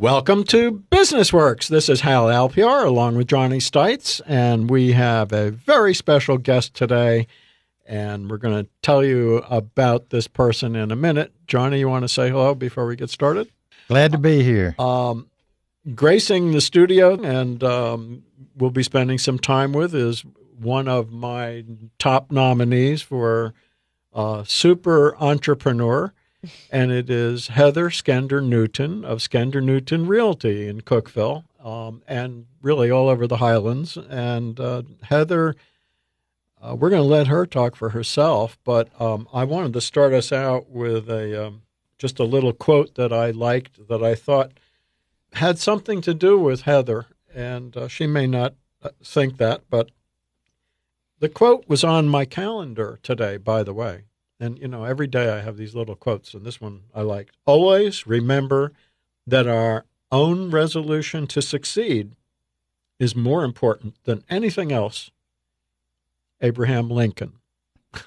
Welcome 0.00 0.44
to 0.44 0.70
Business 0.70 1.30
Works. 1.30 1.68
This 1.68 1.90
is 1.90 2.00
Hal 2.00 2.28
Alpiar 2.28 2.86
along 2.86 3.18
with 3.18 3.26
Johnny 3.26 3.58
Stites, 3.58 4.22
and 4.26 4.70
we 4.70 4.92
have 4.92 5.30
a 5.30 5.50
very 5.50 5.92
special 5.92 6.38
guest 6.38 6.72
today. 6.72 7.26
And 7.84 8.30
we're 8.30 8.38
going 8.38 8.64
to 8.64 8.70
tell 8.80 9.04
you 9.04 9.44
about 9.50 10.08
this 10.08 10.26
person 10.26 10.74
in 10.74 10.90
a 10.90 10.96
minute. 10.96 11.34
Johnny, 11.46 11.80
you 11.80 11.88
want 11.90 12.04
to 12.04 12.08
say 12.08 12.30
hello 12.30 12.54
before 12.54 12.86
we 12.86 12.96
get 12.96 13.10
started? 13.10 13.50
Glad 13.88 14.12
to 14.12 14.18
be 14.18 14.42
here. 14.42 14.74
Um, 14.78 15.28
gracing 15.94 16.52
the 16.52 16.62
studio, 16.62 17.20
and 17.20 17.62
um, 17.62 18.22
we'll 18.56 18.70
be 18.70 18.82
spending 18.82 19.18
some 19.18 19.38
time 19.38 19.74
with, 19.74 19.94
is 19.94 20.24
one 20.58 20.88
of 20.88 21.12
my 21.12 21.62
top 21.98 22.32
nominees 22.32 23.02
for 23.02 23.52
uh, 24.14 24.44
Super 24.44 25.14
Entrepreneur 25.18 26.14
and 26.70 26.90
it 26.90 27.10
is 27.10 27.48
Heather 27.48 27.90
Skender 27.90 28.44
Newton 28.44 29.04
of 29.04 29.18
Skender 29.18 29.62
Newton 29.62 30.06
Realty 30.06 30.68
in 30.68 30.80
Cookeville, 30.80 31.44
um, 31.62 32.02
and 32.08 32.46
really 32.62 32.90
all 32.90 33.08
over 33.08 33.26
the 33.26 33.38
Highlands. 33.38 33.96
And 33.96 34.58
uh, 34.58 34.82
Heather, 35.02 35.56
uh, 36.60 36.74
we're 36.74 36.90
going 36.90 37.02
to 37.02 37.08
let 37.08 37.26
her 37.26 37.46
talk 37.46 37.76
for 37.76 37.90
herself, 37.90 38.58
but 38.64 38.88
um, 39.00 39.28
I 39.32 39.44
wanted 39.44 39.72
to 39.74 39.80
start 39.80 40.12
us 40.12 40.32
out 40.32 40.70
with 40.70 41.08
a 41.10 41.46
um, 41.46 41.62
just 41.98 42.18
a 42.18 42.24
little 42.24 42.52
quote 42.52 42.94
that 42.94 43.12
I 43.12 43.30
liked 43.30 43.88
that 43.88 44.02
I 44.02 44.14
thought 44.14 44.52
had 45.34 45.58
something 45.58 46.00
to 46.02 46.14
do 46.14 46.38
with 46.38 46.62
Heather, 46.62 47.06
and 47.34 47.76
uh, 47.76 47.88
she 47.88 48.06
may 48.06 48.26
not 48.26 48.54
uh, 48.82 48.90
think 49.04 49.36
that, 49.36 49.62
but 49.70 49.90
the 51.18 51.28
quote 51.28 51.68
was 51.68 51.84
on 51.84 52.08
my 52.08 52.24
calendar 52.24 52.98
today, 53.02 53.36
by 53.36 53.62
the 53.62 53.74
way. 53.74 54.04
And, 54.40 54.58
you 54.58 54.68
know, 54.68 54.84
every 54.84 55.06
day 55.06 55.30
I 55.30 55.42
have 55.42 55.58
these 55.58 55.74
little 55.74 55.94
quotes, 55.94 56.32
and 56.32 56.46
this 56.46 56.60
one 56.60 56.84
I 56.94 57.02
liked. 57.02 57.36
Always 57.44 58.06
remember 58.06 58.72
that 59.26 59.46
our 59.46 59.84
own 60.10 60.50
resolution 60.50 61.26
to 61.28 61.42
succeed 61.42 62.12
is 62.98 63.14
more 63.14 63.44
important 63.44 63.96
than 64.04 64.24
anything 64.30 64.72
else. 64.72 65.10
Abraham 66.40 66.88
Lincoln. 66.88 67.34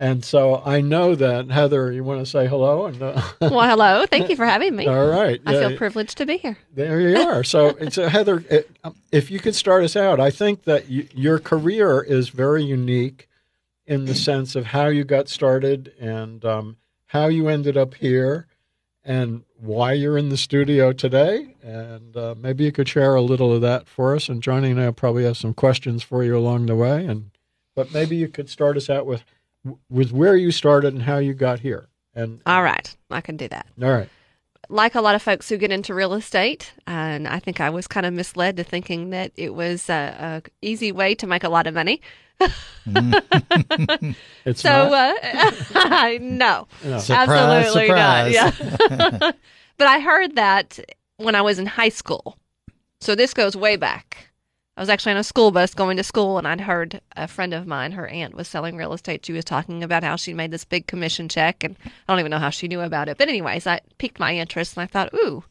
and 0.00 0.24
so 0.24 0.62
I 0.64 0.80
know 0.80 1.14
that 1.14 1.50
Heather, 1.50 1.92
you 1.92 2.02
want 2.02 2.20
to 2.20 2.26
say 2.26 2.46
hello? 2.46 2.86
And 2.86 3.02
uh, 3.02 3.20
well, 3.42 3.68
hello. 3.68 4.06
Thank 4.06 4.30
you 4.30 4.36
for 4.36 4.46
having 4.46 4.74
me. 4.74 4.86
All 4.86 5.08
right. 5.08 5.42
I 5.44 5.54
yeah, 5.54 5.68
feel 5.68 5.76
privileged 5.76 6.16
to 6.18 6.26
be 6.26 6.38
here. 6.38 6.56
There 6.72 7.00
you 7.00 7.18
are. 7.18 7.44
So, 7.44 7.76
so 7.90 8.08
Heather, 8.08 8.42
if 9.12 9.30
you 9.30 9.40
could 9.40 9.54
start 9.54 9.84
us 9.84 9.94
out, 9.94 10.20
I 10.20 10.30
think 10.30 10.64
that 10.64 10.88
you, 10.88 11.06
your 11.14 11.38
career 11.38 12.00
is 12.00 12.30
very 12.30 12.64
unique 12.64 13.28
in 13.86 14.06
the 14.06 14.14
sense 14.14 14.56
of 14.56 14.66
how 14.66 14.86
you 14.86 15.04
got 15.04 15.28
started 15.28 15.92
and 16.00 16.44
um, 16.44 16.76
how 17.06 17.26
you 17.26 17.48
ended 17.48 17.76
up 17.76 17.94
here 17.94 18.46
and 19.04 19.44
why 19.58 19.92
you're 19.92 20.16
in 20.16 20.30
the 20.30 20.36
studio 20.36 20.92
today. 20.92 21.54
And 21.62 22.16
uh, 22.16 22.34
maybe 22.38 22.64
you 22.64 22.72
could 22.72 22.88
share 22.88 23.14
a 23.14 23.20
little 23.20 23.52
of 23.52 23.60
that 23.60 23.88
for 23.88 24.14
us. 24.14 24.28
And 24.28 24.42
Johnny 24.42 24.70
and 24.70 24.80
I 24.80 24.90
probably 24.90 25.24
have 25.24 25.36
some 25.36 25.54
questions 25.54 26.02
for 26.02 26.24
you 26.24 26.36
along 26.36 26.66
the 26.66 26.76
way. 26.76 27.04
And 27.04 27.30
but 27.74 27.92
maybe 27.92 28.16
you 28.16 28.28
could 28.28 28.48
start 28.48 28.76
us 28.76 28.88
out 28.88 29.06
with 29.06 29.24
with 29.88 30.12
where 30.12 30.36
you 30.36 30.50
started 30.50 30.92
and 30.94 31.02
how 31.02 31.18
you 31.18 31.34
got 31.34 31.60
here. 31.60 31.88
And 32.14 32.40
all 32.46 32.62
right, 32.62 32.96
I 33.10 33.20
can 33.20 33.36
do 33.36 33.48
that. 33.48 33.66
All 33.82 33.90
right. 33.90 34.08
Like 34.68 34.94
a 34.94 35.00
lot 35.00 35.14
of 35.14 35.22
folks 35.22 35.48
who 35.48 35.56
get 35.56 35.70
into 35.70 35.94
real 35.94 36.14
estate, 36.14 36.72
and 36.86 37.28
I 37.28 37.38
think 37.38 37.60
I 37.60 37.70
was 37.70 37.86
kind 37.86 38.06
of 38.06 38.12
misled 38.12 38.56
to 38.56 38.64
thinking 38.64 39.10
that 39.10 39.32
it 39.36 39.54
was 39.54 39.88
a, 39.88 40.42
a 40.44 40.50
easy 40.62 40.92
way 40.92 41.14
to 41.16 41.26
make 41.26 41.44
a 41.44 41.48
lot 41.48 41.66
of 41.66 41.74
money. 41.74 42.00
it's 44.44 44.60
so 44.60 44.70
uh, 44.70 45.14
no, 46.20 46.66
no. 46.82 46.98
Surprise, 46.98 47.10
absolutely 47.10 47.86
surprise. 47.86 48.34
not. 48.34 48.54
Yeah, 48.60 49.30
but 49.78 49.86
I 49.86 50.00
heard 50.00 50.34
that 50.36 50.80
when 51.16 51.34
I 51.34 51.42
was 51.42 51.58
in 51.58 51.66
high 51.66 51.90
school. 51.90 52.36
So 53.00 53.14
this 53.14 53.34
goes 53.34 53.56
way 53.56 53.76
back. 53.76 54.28
I 54.76 54.80
was 54.80 54.88
actually 54.88 55.12
on 55.12 55.18
a 55.18 55.24
school 55.24 55.52
bus 55.52 55.72
going 55.72 55.96
to 55.98 56.02
school, 56.02 56.36
and 56.36 56.48
I'd 56.48 56.62
heard 56.62 57.00
a 57.16 57.28
friend 57.28 57.54
of 57.54 57.66
mine, 57.66 57.92
her 57.92 58.08
aunt 58.08 58.34
was 58.34 58.48
selling 58.48 58.76
real 58.76 58.92
estate. 58.92 59.24
She 59.24 59.32
was 59.32 59.44
talking 59.44 59.84
about 59.84 60.02
how 60.02 60.16
she 60.16 60.34
made 60.34 60.50
this 60.50 60.64
big 60.64 60.88
commission 60.88 61.28
check, 61.28 61.62
and 61.62 61.76
I 61.84 62.12
don't 62.12 62.18
even 62.18 62.30
know 62.30 62.40
how 62.40 62.50
she 62.50 62.66
knew 62.66 62.80
about 62.80 63.08
it. 63.08 63.16
But 63.16 63.28
anyways, 63.28 63.68
I 63.68 63.82
piqued 63.98 64.18
my 64.18 64.34
interest, 64.34 64.76
and 64.76 64.82
I 64.82 64.86
thought, 64.86 65.14
ooh, 65.14 65.44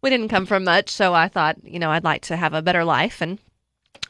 we 0.00 0.08
didn't 0.08 0.30
come 0.30 0.46
from 0.46 0.64
much, 0.64 0.88
so 0.88 1.12
I 1.12 1.28
thought, 1.28 1.58
you 1.62 1.78
know, 1.78 1.90
I'd 1.90 2.04
like 2.04 2.22
to 2.22 2.36
have 2.36 2.54
a 2.54 2.62
better 2.62 2.84
life, 2.84 3.20
and 3.20 3.38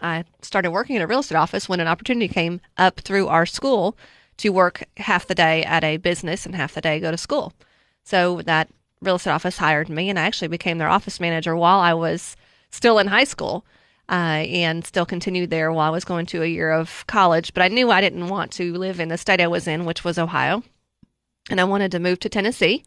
I 0.00 0.22
started 0.41 0.71
working 0.71 0.94
in 0.94 1.03
a 1.03 1.09
real 1.09 1.19
estate 1.19 1.34
office 1.34 1.69
when 1.69 1.81
an 1.81 1.88
opportunity 1.88 2.28
came 2.28 2.60
up 2.77 3.00
through 3.00 3.27
our 3.27 3.47
school 3.47 3.97
to 4.37 4.50
work 4.50 4.84
half 4.98 5.27
the 5.27 5.34
day 5.34 5.65
at 5.65 5.82
a 5.82 5.97
business 5.97 6.47
and 6.47 6.54
half 6.54 6.75
the 6.75 6.81
day 6.81 7.00
go 7.00 7.10
to 7.10 7.19
school. 7.19 7.53
So 8.04 8.41
that 8.43 8.69
real 9.03 9.16
estate 9.16 9.32
office 9.32 9.59
hired 9.59 9.88
me, 9.88 10.09
and 10.09 10.19
I 10.19 10.22
actually 10.22 10.47
became 10.47 10.78
their 10.78 10.88
office 10.88 11.19
manager 11.19 11.56
while 11.56 11.81
I 11.81 11.94
was 11.94 12.37
still 12.71 13.00
in 13.00 13.09
high 13.09 13.25
school. 13.25 13.65
Uh, 14.11 14.47
and 14.49 14.87
still 14.87 15.05
continued 15.05 15.51
there 15.51 15.71
while 15.71 15.89
I 15.89 15.91
was 15.91 16.07
going 16.07 16.25
to 16.27 16.43
a 16.43 16.47
year 16.47 16.71
of 16.71 17.07
college. 17.07 17.53
But 17.53 17.63
I 17.63 17.69
knew 17.69 17.91
I 17.91 18.01
didn't 18.01 18.29
want 18.29 18.53
to 18.53 18.73
live 18.73 19.01
in 19.01 19.09
the 19.09 19.19
state 19.19 19.41
I 19.41 19.49
was 19.49 19.69
in, 19.69 19.85
which 19.85 20.03
was 20.03 20.19
Ohio. 20.19 20.63
And 21.51 21.61
I 21.61 21.65
wanted 21.65 21.93
to 21.93 21.99
move 21.99 22.19
to 22.21 22.31
Tennessee. 22.31 22.85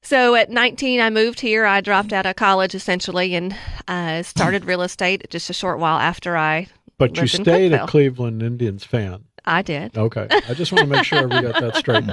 So 0.00 0.34
at 0.34 0.50
19, 0.50 1.00
I 1.00 1.10
moved 1.10 1.40
here. 1.40 1.64
I 1.64 1.80
dropped 1.80 2.12
out 2.12 2.26
of 2.26 2.36
college 2.36 2.74
essentially 2.74 3.34
and 3.34 3.56
uh, 3.88 4.22
started 4.22 4.66
real 4.66 4.82
estate 4.82 5.26
just 5.30 5.48
a 5.50 5.54
short 5.54 5.78
while 5.78 5.98
after 5.98 6.36
I. 6.36 6.68
But 6.98 7.16
you 7.16 7.26
stayed 7.26 7.72
a 7.72 7.86
Cleveland 7.86 8.42
Indians 8.42 8.84
fan. 8.84 9.24
I 9.46 9.62
did. 9.62 9.96
Okay, 9.96 10.26
I 10.30 10.54
just 10.54 10.72
want 10.72 10.88
to 10.88 10.94
make 10.94 11.04
sure 11.04 11.22
we 11.22 11.40
got 11.40 11.60
that 11.60 11.76
straight. 11.76 12.04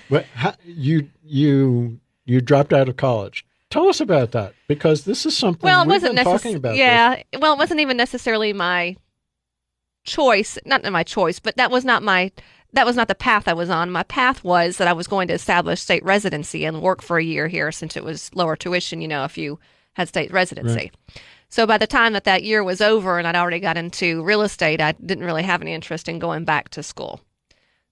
but 0.10 0.24
how, 0.34 0.54
you 0.64 1.08
you 1.22 2.00
you 2.24 2.40
dropped 2.40 2.72
out 2.72 2.88
of 2.88 2.96
college. 2.96 3.44
Tell 3.72 3.88
us 3.88 4.02
about 4.02 4.32
that 4.32 4.52
because 4.68 5.04
this 5.04 5.24
is 5.24 5.34
something 5.34 5.66
well, 5.66 5.82
it 5.82 5.88
wasn't 5.88 6.18
necess- 6.18 6.24
talking 6.24 6.56
about. 6.56 6.76
Yeah, 6.76 7.16
this. 7.16 7.40
well, 7.40 7.54
it 7.54 7.58
wasn't 7.58 7.80
even 7.80 7.96
necessarily 7.96 8.52
my 8.52 8.96
choice. 10.04 10.58
Not 10.66 10.84
my 10.84 11.02
choice, 11.02 11.38
but 11.38 11.56
that 11.56 11.70
was 11.70 11.82
not 11.82 12.02
my 12.02 12.32
that 12.74 12.84
was 12.84 12.96
not 12.96 13.08
the 13.08 13.14
path 13.14 13.48
I 13.48 13.54
was 13.54 13.70
on. 13.70 13.90
My 13.90 14.02
path 14.02 14.44
was 14.44 14.76
that 14.76 14.88
I 14.88 14.92
was 14.92 15.06
going 15.06 15.26
to 15.28 15.34
establish 15.34 15.80
state 15.80 16.04
residency 16.04 16.66
and 16.66 16.82
work 16.82 17.00
for 17.00 17.16
a 17.16 17.24
year 17.24 17.48
here 17.48 17.72
since 17.72 17.96
it 17.96 18.04
was 18.04 18.30
lower 18.34 18.56
tuition, 18.56 19.00
you 19.00 19.08
know, 19.08 19.24
if 19.24 19.38
you 19.38 19.58
had 19.94 20.06
state 20.06 20.30
residency. 20.32 20.74
Right. 20.74 21.20
So 21.48 21.66
by 21.66 21.78
the 21.78 21.86
time 21.86 22.12
that 22.12 22.24
that 22.24 22.42
year 22.42 22.62
was 22.62 22.82
over 22.82 23.18
and 23.18 23.26
I'd 23.26 23.36
already 23.36 23.60
got 23.60 23.78
into 23.78 24.22
real 24.22 24.42
estate, 24.42 24.82
I 24.82 24.92
didn't 24.92 25.24
really 25.24 25.44
have 25.44 25.62
any 25.62 25.72
interest 25.72 26.10
in 26.10 26.18
going 26.18 26.44
back 26.44 26.68
to 26.70 26.82
school. 26.82 27.20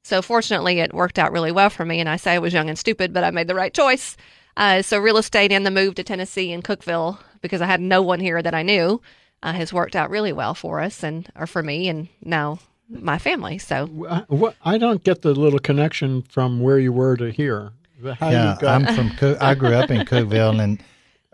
So 0.02 0.20
fortunately, 0.20 0.80
it 0.80 0.92
worked 0.92 1.18
out 1.18 1.32
really 1.32 1.52
well 1.52 1.70
for 1.70 1.86
me. 1.86 2.00
And 2.00 2.08
I 2.08 2.16
say 2.16 2.32
I 2.32 2.38
was 2.38 2.52
young 2.52 2.68
and 2.68 2.78
stupid, 2.78 3.14
but 3.14 3.24
I 3.24 3.30
made 3.30 3.48
the 3.48 3.54
right 3.54 3.72
choice. 3.72 4.18
Uh, 4.60 4.82
so 4.82 4.98
real 4.98 5.16
estate 5.16 5.50
and 5.52 5.64
the 5.64 5.70
move 5.70 5.94
to 5.94 6.04
Tennessee 6.04 6.52
and 6.52 6.62
Cookeville, 6.62 7.18
because 7.40 7.62
I 7.62 7.66
had 7.66 7.80
no 7.80 8.02
one 8.02 8.20
here 8.20 8.42
that 8.42 8.54
I 8.54 8.62
knew, 8.62 9.00
uh, 9.42 9.54
has 9.54 9.72
worked 9.72 9.96
out 9.96 10.10
really 10.10 10.34
well 10.34 10.54
for 10.54 10.82
us 10.82 11.02
and 11.02 11.26
or 11.34 11.46
for 11.46 11.62
me. 11.62 11.88
And 11.88 12.08
now 12.22 12.58
my 12.90 13.18
family. 13.18 13.56
So 13.56 13.86
what, 13.86 14.56
I 14.62 14.76
don't 14.76 15.02
get 15.02 15.22
the 15.22 15.32
little 15.34 15.60
connection 15.60 16.22
from 16.22 16.60
where 16.60 16.78
you 16.78 16.92
were 16.92 17.16
to 17.16 17.30
here. 17.30 17.72
How 18.18 18.28
yeah, 18.30 18.58
I'm 18.62 18.84
from. 18.94 19.10
Co- 19.16 19.38
I 19.40 19.54
grew 19.54 19.74
up 19.74 19.90
in 19.90 20.06
Cookeville, 20.06 20.62
and 20.62 20.82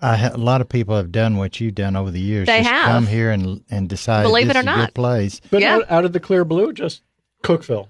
I 0.00 0.16
ha- 0.16 0.30
a 0.32 0.38
lot 0.38 0.60
of 0.60 0.68
people 0.68 0.96
have 0.96 1.12
done 1.12 1.36
what 1.36 1.60
you've 1.60 1.74
done 1.74 1.96
over 1.96 2.10
the 2.10 2.20
years. 2.20 2.46
They 2.46 2.58
just 2.58 2.70
have 2.70 2.86
come 2.86 3.06
here 3.06 3.30
and 3.30 3.64
and 3.70 3.88
decide. 3.88 4.22
Believe 4.24 4.50
it 4.50 4.56
or 4.56 4.62
not, 4.62 4.94
place. 4.94 5.40
But 5.50 5.62
yeah. 5.62 5.76
out, 5.76 5.90
out 5.90 6.04
of 6.04 6.12
the 6.12 6.20
clear 6.20 6.44
blue, 6.44 6.72
just 6.72 7.02
Cookeville. 7.42 7.88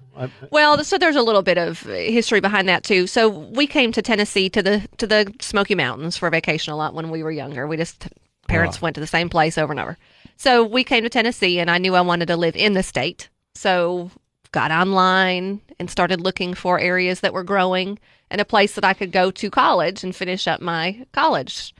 Well, 0.51 0.83
so 0.83 0.97
there's 0.97 1.15
a 1.15 1.21
little 1.21 1.41
bit 1.41 1.57
of 1.57 1.79
history 1.81 2.39
behind 2.39 2.69
that 2.69 2.83
too. 2.83 3.07
So 3.07 3.27
we 3.27 3.65
came 3.65 3.91
to 3.91 4.01
Tennessee 4.01 4.49
to 4.49 4.61
the 4.61 4.87
to 4.97 5.07
the 5.07 5.33
Smoky 5.41 5.75
Mountains 5.75 6.17
for 6.17 6.29
vacation 6.29 6.73
a 6.73 6.77
lot 6.77 6.93
when 6.93 7.09
we 7.09 7.23
were 7.23 7.31
younger. 7.31 7.65
We 7.67 7.77
just 7.77 8.07
parents 8.47 8.77
ah. 8.77 8.83
went 8.83 8.95
to 8.95 9.01
the 9.01 9.07
same 9.07 9.29
place 9.29 9.57
over 9.57 9.73
and 9.73 9.79
over. 9.79 9.97
So 10.35 10.63
we 10.63 10.83
came 10.83 11.03
to 11.03 11.09
Tennessee, 11.09 11.59
and 11.59 11.71
I 11.71 11.79
knew 11.79 11.95
I 11.95 12.01
wanted 12.01 12.27
to 12.27 12.37
live 12.37 12.55
in 12.55 12.73
the 12.73 12.83
state. 12.83 13.29
So 13.55 14.11
got 14.51 14.71
online 14.71 15.61
and 15.79 15.89
started 15.89 16.21
looking 16.21 16.53
for 16.53 16.79
areas 16.79 17.19
that 17.21 17.33
were 17.33 17.43
growing 17.43 17.99
and 18.29 18.39
a 18.39 18.45
place 18.45 18.75
that 18.75 18.85
I 18.85 18.93
could 18.93 19.11
go 19.11 19.31
to 19.31 19.49
college 19.49 20.03
and 20.03 20.15
finish 20.15 20.47
up 20.47 20.61
my 20.61 21.05
college 21.11 21.73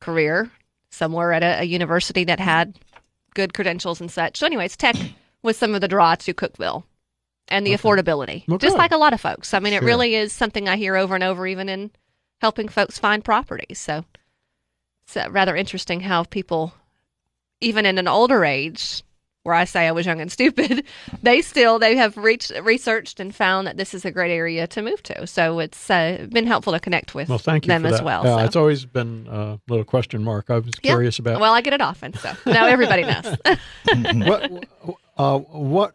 career 0.00 0.50
somewhere 0.90 1.32
at 1.32 1.42
a, 1.42 1.60
a 1.60 1.64
university 1.64 2.24
that 2.24 2.40
had 2.40 2.78
good 3.34 3.54
credentials 3.54 4.00
and 4.00 4.10
such. 4.10 4.38
So, 4.38 4.46
anyways, 4.46 4.76
tech 4.76 4.96
was 5.42 5.56
some 5.56 5.74
of 5.74 5.80
the 5.80 5.88
draw 5.88 6.14
to 6.14 6.34
Cookeville 6.34 6.84
and 7.48 7.66
the 7.66 7.74
okay. 7.74 7.82
affordability, 7.82 8.48
okay. 8.48 8.66
just 8.66 8.76
like 8.76 8.92
a 8.92 8.96
lot 8.96 9.12
of 9.12 9.20
folks. 9.20 9.54
I 9.54 9.60
mean, 9.60 9.72
sure. 9.72 9.82
it 9.82 9.86
really 9.86 10.14
is 10.14 10.32
something 10.32 10.68
I 10.68 10.76
hear 10.76 10.96
over 10.96 11.14
and 11.14 11.24
over, 11.24 11.46
even 11.46 11.68
in 11.68 11.90
helping 12.40 12.68
folks 12.68 12.98
find 12.98 13.24
properties. 13.24 13.78
So, 13.78 14.04
it's 15.06 15.16
uh, 15.16 15.28
rather 15.30 15.54
interesting 15.54 16.00
how 16.00 16.24
people, 16.24 16.74
even 17.60 17.86
in 17.86 17.98
an 17.98 18.08
older 18.08 18.44
age, 18.44 19.02
where 19.46 19.54
I 19.54 19.64
say 19.64 19.86
I 19.86 19.92
was 19.92 20.04
young 20.04 20.20
and 20.20 20.30
stupid, 20.38 20.84
they 21.22 21.40
still 21.40 21.78
they 21.78 21.96
have 21.96 22.16
reached 22.16 22.52
researched 22.62 23.20
and 23.20 23.34
found 23.34 23.66
that 23.66 23.76
this 23.76 23.94
is 23.94 24.04
a 24.04 24.10
great 24.10 24.32
area 24.32 24.66
to 24.66 24.82
move 24.82 25.02
to. 25.04 25.26
So 25.26 25.60
it's 25.60 25.88
uh, 25.88 26.26
been 26.28 26.46
helpful 26.46 26.72
to 26.72 26.80
connect 26.80 27.14
with 27.14 27.28
well, 27.28 27.38
thank 27.38 27.64
you 27.64 27.68
them 27.68 27.86
as 27.86 28.02
well. 28.02 28.24
Yeah, 28.24 28.36
so. 28.36 28.44
it's 28.44 28.56
always 28.56 28.84
been 28.84 29.28
a 29.30 29.58
little 29.68 29.84
question 29.84 30.22
mark. 30.24 30.50
I 30.50 30.58
was 30.58 30.74
yeah. 30.82 30.90
curious 30.90 31.18
about. 31.18 31.40
Well, 31.40 31.54
I 31.54 31.60
get 31.60 31.72
it 31.72 31.80
often, 31.80 32.12
so 32.14 32.32
now 32.44 32.66
everybody 32.66 33.04
knows. 33.04 33.36
what, 34.26 34.64
uh, 35.16 35.38
what 35.38 35.94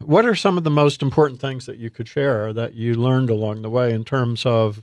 what 0.00 0.24
are 0.24 0.34
some 0.34 0.58
of 0.58 0.64
the 0.64 0.70
most 0.70 1.02
important 1.02 1.40
things 1.40 1.66
that 1.66 1.78
you 1.78 1.90
could 1.90 2.08
share 2.08 2.52
that 2.52 2.74
you 2.74 2.94
learned 2.94 3.30
along 3.30 3.62
the 3.62 3.70
way 3.70 3.92
in 3.92 4.04
terms 4.04 4.44
of 4.46 4.82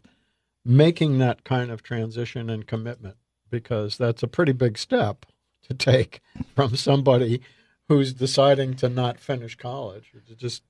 making 0.63 1.17
that 1.19 1.43
kind 1.43 1.71
of 1.71 1.81
transition 1.83 2.49
and 2.49 2.67
commitment 2.67 3.17
because 3.49 3.97
that's 3.97 4.23
a 4.23 4.27
pretty 4.27 4.51
big 4.51 4.77
step 4.77 5.25
to 5.67 5.73
take 5.73 6.21
from 6.55 6.75
somebody 6.75 7.41
who's 7.87 8.13
deciding 8.13 8.75
to 8.75 8.89
not 8.89 9.19
finish 9.19 9.55
college 9.55 10.11
or 10.13 10.19
to 10.21 10.35
just 10.35 10.63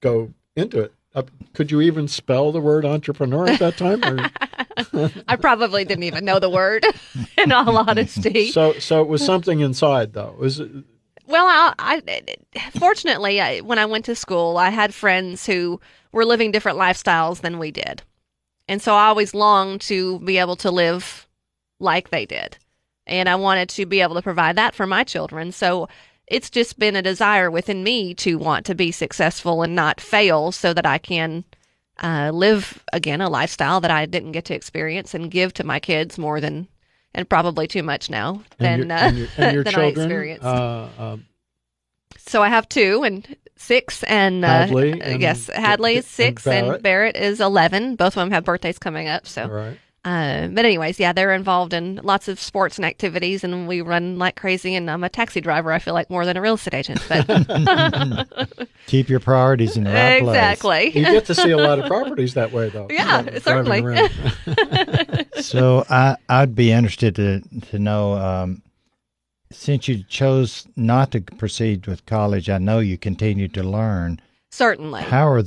go 0.00 0.32
into 0.54 0.80
it. 0.80 0.92
Uh, 1.14 1.22
could 1.54 1.70
you 1.70 1.80
even 1.80 2.06
spell 2.06 2.52
the 2.52 2.60
word 2.60 2.84
entrepreneur 2.84 3.48
at 3.48 3.58
that 3.58 3.76
time? 3.76 4.04
Or? 4.04 4.30
I 5.28 5.36
probably 5.36 5.84
didn't 5.84 6.04
even 6.04 6.24
know 6.24 6.38
the 6.38 6.50
word, 6.50 6.84
in 7.38 7.52
all 7.52 7.76
honesty. 7.88 8.52
So, 8.52 8.74
so 8.74 9.00
it 9.02 9.08
was 9.08 9.24
something 9.24 9.60
inside, 9.60 10.12
though. 10.12 10.36
Was 10.38 10.60
it, 10.60 10.70
Well, 11.28 11.46
I, 11.46 11.74
I 11.78 12.70
fortunately, 12.78 13.38
I, 13.38 13.60
when 13.60 13.78
I 13.78 13.84
went 13.84 14.06
to 14.06 14.14
school, 14.14 14.56
I 14.56 14.70
had 14.70 14.94
friends 14.94 15.44
who 15.44 15.78
were 16.10 16.24
living 16.24 16.52
different 16.52 16.78
lifestyles 16.78 17.42
than 17.42 17.58
we 17.58 17.70
did, 17.70 18.02
and 18.66 18.80
so 18.80 18.94
I 18.94 19.08
always 19.08 19.34
longed 19.34 19.82
to 19.82 20.20
be 20.20 20.38
able 20.38 20.56
to 20.56 20.70
live 20.70 21.28
like 21.80 22.08
they 22.08 22.24
did, 22.24 22.56
and 23.06 23.28
I 23.28 23.34
wanted 23.34 23.68
to 23.68 23.84
be 23.84 24.00
able 24.00 24.14
to 24.14 24.22
provide 24.22 24.56
that 24.56 24.74
for 24.74 24.86
my 24.86 25.04
children. 25.04 25.52
So 25.52 25.86
it's 26.26 26.48
just 26.48 26.78
been 26.78 26.96
a 26.96 27.02
desire 27.02 27.50
within 27.50 27.84
me 27.84 28.14
to 28.14 28.36
want 28.36 28.64
to 28.64 28.74
be 28.74 28.90
successful 28.90 29.62
and 29.62 29.74
not 29.74 30.00
fail, 30.00 30.50
so 30.50 30.72
that 30.72 30.86
I 30.86 30.96
can 30.96 31.44
uh, 32.02 32.30
live 32.32 32.82
again 32.94 33.20
a 33.20 33.28
lifestyle 33.28 33.82
that 33.82 33.90
I 33.90 34.06
didn't 34.06 34.32
get 34.32 34.46
to 34.46 34.54
experience 34.54 35.12
and 35.12 35.30
give 35.30 35.52
to 35.54 35.64
my 35.64 35.78
kids 35.78 36.16
more 36.16 36.40
than. 36.40 36.68
And 37.14 37.28
probably 37.28 37.66
too 37.66 37.82
much 37.82 38.10
now 38.10 38.42
than 38.58 38.82
and 38.82 38.90
your, 38.90 38.98
uh, 38.98 39.00
and 39.00 39.18
your, 39.18 39.28
and 39.38 39.54
your 39.54 39.64
than 39.64 39.72
children? 39.72 39.98
I 39.98 40.02
experienced. 40.02 40.44
Uh, 40.44 40.88
um, 40.98 41.26
So 42.26 42.42
I 42.42 42.48
have 42.48 42.68
two 42.68 43.02
and 43.02 43.26
six 43.56 44.02
and 44.04 44.44
uh, 44.44 44.48
Hadley 44.48 45.00
and- 45.00 45.20
yes, 45.20 45.48
Hadley 45.48 45.96
is 45.96 46.06
six 46.06 46.46
and 46.46 46.66
Barrett. 46.66 46.82
Barrett. 46.82 47.16
is 47.16 47.40
eleven. 47.40 47.96
Both 47.96 48.08
of 48.16 48.20
them 48.20 48.30
have 48.30 48.44
birthdays 48.44 48.78
coming 48.78 49.08
up. 49.08 49.26
So, 49.26 49.46
right. 49.48 49.78
Uh, 50.04 50.46
but 50.48 50.64
anyways, 50.64 50.98
yeah, 51.00 51.12
they're 51.12 51.34
involved 51.34 51.72
in 51.72 52.00
lots 52.02 52.28
of 52.28 52.40
sports 52.40 52.76
and 52.76 52.84
activities, 52.86 53.44
and 53.44 53.66
we 53.68 53.80
run 53.80 54.18
like 54.18 54.36
crazy. 54.36 54.74
And 54.74 54.90
I'm 54.90 55.04
a 55.04 55.08
taxi 55.08 55.40
driver. 55.40 55.72
I 55.72 55.78
feel 55.78 55.94
like 55.94 56.08
more 56.08 56.24
than 56.24 56.36
a 56.36 56.40
real 56.40 56.54
estate 56.54 56.74
agent, 56.74 57.04
but 57.08 58.68
Keep 58.86 59.08
your 59.08 59.20
priorities 59.20 59.76
in 59.76 59.84
the 59.84 59.90
right 59.92 60.22
place. 60.22 60.34
exactly. 60.36 60.84
You 60.98 61.04
get 61.04 61.26
to 61.26 61.34
see 61.34 61.50
a 61.50 61.56
lot 61.58 61.78
of 61.78 61.86
properties 61.88 62.34
that 62.34 62.52
way, 62.52 62.68
though. 62.70 62.86
Yeah, 62.90 63.22
driving 63.22 63.40
certainly. 63.42 64.08
So 65.42 65.84
I 65.90 66.16
I'd 66.28 66.54
be 66.54 66.72
interested 66.72 67.14
to 67.16 67.40
to 67.70 67.78
know 67.78 68.14
um, 68.14 68.62
since 69.52 69.88
you 69.88 70.02
chose 70.04 70.66
not 70.76 71.12
to 71.12 71.20
proceed 71.20 71.86
with 71.86 72.06
college. 72.06 72.48
I 72.50 72.58
know 72.58 72.78
you 72.78 72.98
continued 72.98 73.54
to 73.54 73.62
learn. 73.62 74.20
Certainly. 74.50 75.02
How 75.02 75.28
are 75.28 75.42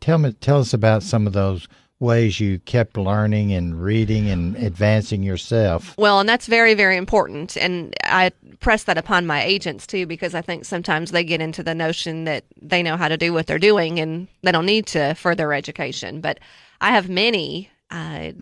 tell 0.00 0.18
me 0.18 0.32
tell 0.32 0.58
us 0.60 0.72
about 0.72 1.02
some 1.02 1.26
of 1.26 1.32
those 1.32 1.68
ways 2.00 2.40
you 2.40 2.58
kept 2.60 2.96
learning 2.96 3.52
and 3.52 3.80
reading 3.80 4.28
and 4.28 4.56
advancing 4.56 5.22
yourself. 5.22 5.96
Well, 5.98 6.18
and 6.18 6.28
that's 6.28 6.46
very, 6.46 6.72
very 6.72 6.96
important. 6.96 7.56
And 7.56 7.94
I 8.04 8.32
press 8.58 8.84
that 8.84 8.96
upon 8.96 9.26
my 9.26 9.42
agents 9.42 9.86
too, 9.86 10.06
because 10.06 10.34
I 10.34 10.40
think 10.40 10.64
sometimes 10.64 11.10
they 11.10 11.22
get 11.22 11.42
into 11.42 11.62
the 11.62 11.74
notion 11.74 12.24
that 12.24 12.44
they 12.60 12.82
know 12.82 12.96
how 12.96 13.08
to 13.08 13.18
do 13.18 13.34
what 13.34 13.46
they're 13.46 13.58
doing 13.58 14.00
and 14.00 14.28
they 14.42 14.50
don't 14.50 14.66
need 14.66 14.86
to 14.88 15.14
further 15.14 15.52
education. 15.52 16.22
But 16.22 16.40
I 16.80 16.90
have 16.90 17.10
many, 17.10 17.70
uh, 17.90 18.32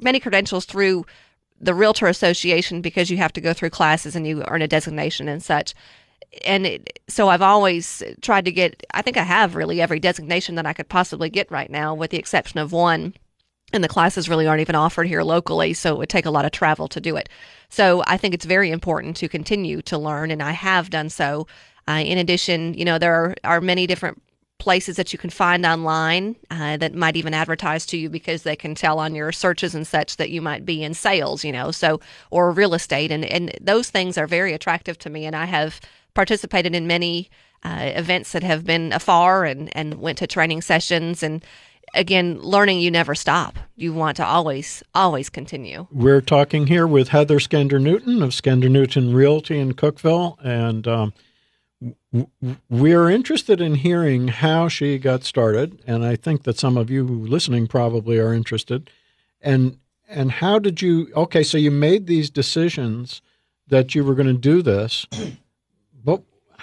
many 0.00 0.18
credentials 0.18 0.64
through 0.64 1.06
the 1.60 1.74
Realtor 1.74 2.08
Association 2.08 2.80
because 2.80 3.08
you 3.08 3.18
have 3.18 3.32
to 3.34 3.40
go 3.40 3.52
through 3.52 3.70
classes 3.70 4.16
and 4.16 4.26
you 4.26 4.42
earn 4.48 4.62
a 4.62 4.68
designation 4.68 5.28
and 5.28 5.40
such. 5.40 5.74
And 6.44 6.66
it, 6.66 7.00
so 7.08 7.28
I've 7.28 7.42
always 7.42 8.02
tried 8.20 8.44
to 8.44 8.52
get, 8.52 8.82
I 8.94 9.02
think 9.02 9.16
I 9.16 9.22
have 9.22 9.54
really 9.54 9.80
every 9.80 10.00
designation 10.00 10.54
that 10.56 10.66
I 10.66 10.72
could 10.72 10.88
possibly 10.88 11.30
get 11.30 11.50
right 11.50 11.70
now, 11.70 11.94
with 11.94 12.10
the 12.10 12.18
exception 12.18 12.58
of 12.58 12.72
one. 12.72 13.14
And 13.72 13.82
the 13.82 13.88
classes 13.88 14.28
really 14.28 14.46
aren't 14.46 14.60
even 14.60 14.74
offered 14.74 15.06
here 15.06 15.22
locally 15.22 15.72
so 15.72 15.94
it 15.94 15.98
would 15.98 16.08
take 16.10 16.26
a 16.26 16.30
lot 16.30 16.44
of 16.44 16.52
travel 16.52 16.88
to 16.88 17.00
do 17.00 17.16
it. 17.16 17.28
So 17.72 18.02
i 18.06 18.18
think 18.18 18.34
it's 18.34 18.44
very 18.44 18.70
important 18.70 19.16
to 19.16 19.28
continue 19.28 19.80
to 19.82 19.96
learn 19.96 20.30
and 20.30 20.42
i 20.42 20.52
have 20.52 20.90
done 20.90 21.08
so. 21.08 21.46
Uh, 21.88 22.02
in 22.04 22.16
addition 22.16 22.74
you 22.74 22.84
know 22.84 22.96
there 22.96 23.14
are, 23.14 23.34
are 23.42 23.60
many 23.60 23.88
different 23.88 24.22
places 24.58 24.94
that 24.94 25.12
you 25.12 25.18
can 25.18 25.30
find 25.30 25.66
online 25.66 26.36
uh, 26.52 26.76
that 26.76 26.94
might 26.94 27.16
even 27.16 27.34
advertise 27.34 27.84
to 27.84 27.96
you 27.96 28.08
because 28.08 28.44
they 28.44 28.54
can 28.54 28.76
tell 28.76 29.00
on 29.00 29.16
your 29.16 29.32
searches 29.32 29.74
and 29.74 29.84
such 29.84 30.16
that 30.16 30.30
you 30.30 30.40
might 30.40 30.64
be 30.64 30.84
in 30.84 30.94
sales 30.94 31.44
you 31.44 31.50
know 31.50 31.72
so 31.72 31.98
or 32.30 32.52
real 32.52 32.74
estate 32.74 33.10
and 33.10 33.24
and 33.24 33.52
those 33.60 33.90
things 33.90 34.16
are 34.16 34.28
very 34.28 34.52
attractive 34.52 34.96
to 34.96 35.10
me 35.10 35.26
and 35.26 35.34
i 35.34 35.46
have 35.46 35.80
participated 36.14 36.74
in 36.74 36.86
many 36.86 37.30
uh, 37.64 37.90
events 37.94 38.32
that 38.32 38.42
have 38.42 38.64
been 38.64 38.92
afar 38.92 39.44
and 39.44 39.74
and 39.76 39.94
went 39.94 40.18
to 40.18 40.26
training 40.26 40.62
sessions 40.62 41.22
and 41.22 41.44
again, 41.94 42.40
learning 42.40 42.80
you 42.80 42.90
never 42.90 43.14
stop. 43.14 43.58
You 43.76 43.92
want 43.92 44.16
to 44.16 44.26
always, 44.26 44.82
always 44.94 45.28
continue. 45.28 45.86
We're 45.90 46.20
talking 46.20 46.66
here 46.66 46.86
with 46.86 47.08
Heather 47.08 47.38
Skender 47.38 47.80
Newton 47.80 48.22
of 48.22 48.30
Skender 48.30 48.70
Newton 48.70 49.14
Realty 49.14 49.58
in 49.58 49.74
Cookeville, 49.74 50.36
and 50.42 50.86
um, 50.88 51.12
we're 52.70 53.10
interested 53.10 53.60
in 53.60 53.76
hearing 53.76 54.28
how 54.28 54.68
she 54.68 54.98
got 54.98 55.24
started. 55.24 55.82
And 55.86 56.04
I 56.04 56.16
think 56.16 56.44
that 56.44 56.58
some 56.58 56.76
of 56.76 56.90
you 56.90 57.04
listening 57.04 57.66
probably 57.66 58.18
are 58.18 58.32
interested. 58.32 58.90
And 59.40 59.78
and 60.08 60.30
how 60.30 60.58
did 60.58 60.82
you? 60.82 61.08
Okay, 61.16 61.42
so 61.42 61.56
you 61.56 61.70
made 61.70 62.06
these 62.06 62.30
decisions 62.30 63.22
that 63.68 63.94
you 63.94 64.04
were 64.04 64.14
going 64.14 64.26
to 64.26 64.34
do 64.34 64.60
this, 64.60 65.06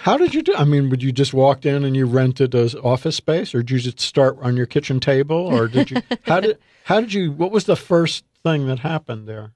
how 0.02 0.16
did 0.16 0.34
you 0.34 0.40
do? 0.42 0.54
I 0.54 0.64
mean, 0.64 0.88
would 0.88 1.02
you 1.02 1.12
just 1.12 1.34
walked 1.34 1.66
in 1.66 1.84
and 1.84 1.94
you 1.94 2.06
rented 2.06 2.54
an 2.54 2.70
office 2.82 3.16
space, 3.16 3.54
or 3.54 3.62
did 3.62 3.70
you 3.70 3.78
just 3.80 4.00
start 4.00 4.38
on 4.40 4.56
your 4.56 4.64
kitchen 4.64 4.98
table, 4.98 5.36
or 5.36 5.68
did 5.68 5.90
you? 5.90 6.00
how 6.22 6.40
did 6.40 6.58
how 6.84 7.00
did 7.00 7.12
you? 7.12 7.32
What 7.32 7.50
was 7.50 7.64
the 7.64 7.76
first 7.76 8.24
thing 8.42 8.66
that 8.66 8.78
happened 8.78 9.28
there? 9.28 9.52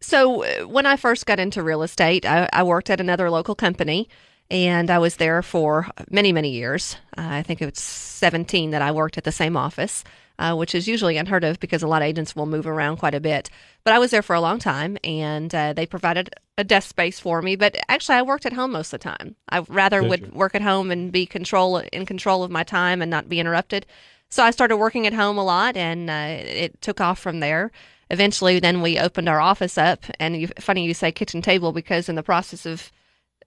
So, 0.00 0.44
uh, 0.44 0.66
when 0.66 0.86
I 0.86 0.96
first 0.96 1.26
got 1.26 1.38
into 1.38 1.62
real 1.62 1.82
estate, 1.82 2.24
I, 2.24 2.48
I 2.54 2.62
worked 2.62 2.88
at 2.88 3.00
another 3.00 3.30
local 3.30 3.54
company 3.54 4.08
and 4.50 4.90
I 4.90 4.98
was 4.98 5.16
there 5.16 5.42
for 5.42 5.88
many, 6.10 6.32
many 6.32 6.50
years. 6.50 6.96
Uh, 7.16 7.28
I 7.28 7.42
think 7.42 7.60
it 7.60 7.66
was 7.66 7.78
17 7.78 8.70
that 8.70 8.82
I 8.82 8.92
worked 8.92 9.18
at 9.18 9.24
the 9.24 9.32
same 9.32 9.56
office, 9.56 10.04
uh, 10.38 10.54
which 10.54 10.74
is 10.74 10.88
usually 10.88 11.16
unheard 11.16 11.44
of 11.44 11.60
because 11.60 11.82
a 11.82 11.88
lot 11.88 12.02
of 12.02 12.06
agents 12.06 12.36
will 12.36 12.46
move 12.46 12.66
around 12.66 12.96
quite 12.96 13.14
a 13.14 13.20
bit. 13.20 13.50
But 13.84 13.94
I 13.94 13.98
was 13.98 14.10
there 14.10 14.22
for 14.22 14.34
a 14.34 14.40
long 14.40 14.58
time 14.58 14.98
and 15.04 15.54
uh, 15.54 15.72
they 15.72 15.86
provided 15.86 16.30
a 16.58 16.64
desk 16.64 16.88
space 16.88 17.20
for 17.20 17.42
me. 17.42 17.56
But 17.56 17.76
actually, 17.88 18.16
I 18.16 18.22
worked 18.22 18.46
at 18.46 18.52
home 18.52 18.72
most 18.72 18.92
of 18.92 19.00
the 19.00 19.04
time. 19.04 19.36
I 19.48 19.60
rather 19.68 20.00
Did 20.00 20.10
would 20.10 20.20
you? 20.20 20.32
work 20.32 20.54
at 20.54 20.62
home 20.62 20.90
and 20.90 21.12
be 21.12 21.26
control 21.26 21.78
in 21.78 22.06
control 22.06 22.42
of 22.42 22.50
my 22.50 22.64
time 22.64 23.02
and 23.02 23.10
not 23.10 23.28
be 23.28 23.40
interrupted. 23.40 23.86
So 24.28 24.42
I 24.42 24.50
started 24.50 24.76
working 24.76 25.06
at 25.06 25.12
home 25.14 25.38
a 25.38 25.44
lot, 25.44 25.76
and 25.76 26.10
uh, 26.10 26.26
it 26.28 26.82
took 26.82 27.00
off 27.00 27.18
from 27.18 27.38
there. 27.40 27.70
Eventually, 28.10 28.58
then 28.58 28.82
we 28.82 28.98
opened 28.98 29.28
our 29.28 29.40
office 29.40 29.78
up, 29.78 30.04
and 30.18 30.36
you, 30.36 30.48
funny 30.58 30.84
you 30.84 30.94
say 30.94 31.12
kitchen 31.12 31.42
table 31.42 31.72
because 31.72 32.08
in 32.08 32.16
the 32.16 32.22
process 32.24 32.66
of 32.66 32.90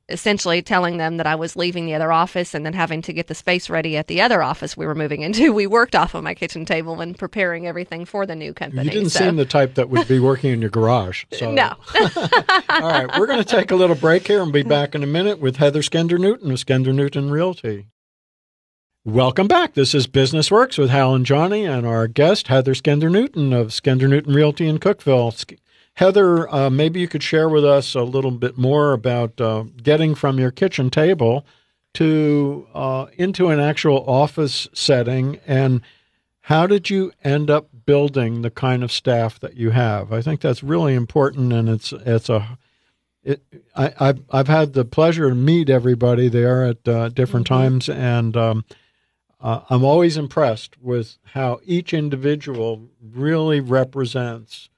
essentially 0.09 0.61
telling 0.61 0.97
them 0.97 1.17
that 1.17 1.27
I 1.27 1.35
was 1.35 1.55
leaving 1.55 1.85
the 1.85 1.95
other 1.95 2.11
office 2.11 2.53
and 2.53 2.65
then 2.65 2.73
having 2.73 3.01
to 3.03 3.13
get 3.13 3.27
the 3.27 3.35
space 3.35 3.69
ready 3.69 3.97
at 3.97 4.07
the 4.07 4.21
other 4.21 4.41
office 4.41 4.75
we 4.75 4.85
were 4.85 4.95
moving 4.95 5.21
into, 5.21 5.53
we 5.59 5.67
worked 5.67 5.95
off 5.95 6.13
of 6.13 6.23
my 6.23 6.33
kitchen 6.33 6.65
table 6.65 7.01
and 7.01 7.17
preparing 7.17 7.67
everything 7.67 8.05
for 8.05 8.25
the 8.25 8.35
new 8.35 8.53
company. 8.53 8.83
You 8.83 8.89
didn't 8.89 9.11
so. 9.11 9.19
seem 9.19 9.35
the 9.35 9.45
type 9.45 9.75
that 9.75 9.89
would 9.89 10.07
be 10.07 10.19
working 10.19 10.51
in 10.51 10.61
your 10.61 10.69
garage. 10.69 11.25
So. 11.31 11.51
no. 11.51 11.75
All 11.95 12.81
right, 12.81 13.09
we're 13.17 13.27
going 13.27 13.43
to 13.43 13.45
take 13.45 13.71
a 13.71 13.75
little 13.75 13.95
break 13.95 14.27
here 14.27 14.41
and 14.41 14.51
be 14.51 14.63
back 14.63 14.95
in 14.95 15.03
a 15.03 15.07
minute 15.07 15.39
with 15.39 15.57
Heather 15.57 15.81
Skender 15.81 16.19
Newton 16.19 16.51
of 16.51 16.57
Skender 16.57 16.93
Newton 16.93 17.29
Realty. 17.29 17.87
Welcome 19.05 19.47
back. 19.47 19.75
This 19.75 19.95
is 19.95 20.07
Business 20.07 20.51
Works 20.51 20.77
with 20.77 20.89
Hal 20.89 21.15
and 21.15 21.25
Johnny, 21.25 21.63
and 21.63 21.87
our 21.87 22.05
guest, 22.07 22.49
Heather 22.49 22.73
Skender 22.73 23.09
Newton 23.09 23.53
of 23.53 23.67
Skender 23.67 24.09
Newton 24.09 24.33
Realty 24.33 24.67
in 24.67 24.77
Cookeville. 24.77 25.57
Heather, 25.99 26.47
uh, 26.49 26.69
maybe 26.69 27.01
you 27.01 27.09
could 27.09 27.23
share 27.23 27.49
with 27.49 27.65
us 27.65 27.93
a 27.93 28.03
little 28.03 28.31
bit 28.31 28.57
more 28.57 28.93
about 28.93 29.41
uh, 29.41 29.65
getting 29.83 30.15
from 30.15 30.39
your 30.39 30.49
kitchen 30.49 30.89
table 30.89 31.45
to 31.95 32.65
uh, 32.73 33.07
into 33.17 33.49
an 33.49 33.59
actual 33.59 34.09
office 34.09 34.69
setting, 34.73 35.41
and 35.45 35.81
how 36.43 36.67
did 36.67 36.89
you 36.89 37.11
end 37.21 37.49
up 37.49 37.67
building 37.85 38.43
the 38.43 38.49
kind 38.49 38.81
of 38.81 38.93
staff 38.93 39.41
that 39.41 39.57
you 39.57 39.71
have? 39.71 40.13
I 40.13 40.21
think 40.21 40.39
that's 40.39 40.63
really 40.63 40.93
important, 40.93 41.51
and 41.51 41.67
it's 41.67 41.91
it's 41.91 42.29
a 42.29 42.57
it, 43.21 43.43
I, 43.75 43.93
I've 43.99 44.21
I've 44.31 44.47
had 44.47 44.71
the 44.71 44.85
pleasure 44.85 45.27
to 45.27 45.35
meet 45.35 45.69
everybody 45.69 46.29
there 46.29 46.63
at 46.63 46.87
uh, 46.87 47.09
different 47.09 47.45
times, 47.45 47.89
and 47.89 48.37
um, 48.37 48.63
uh, 49.41 49.63
I'm 49.69 49.83
always 49.83 50.15
impressed 50.15 50.81
with 50.81 51.17
how 51.33 51.59
each 51.65 51.93
individual 51.93 52.87
really 53.01 53.59
represents 53.59 54.69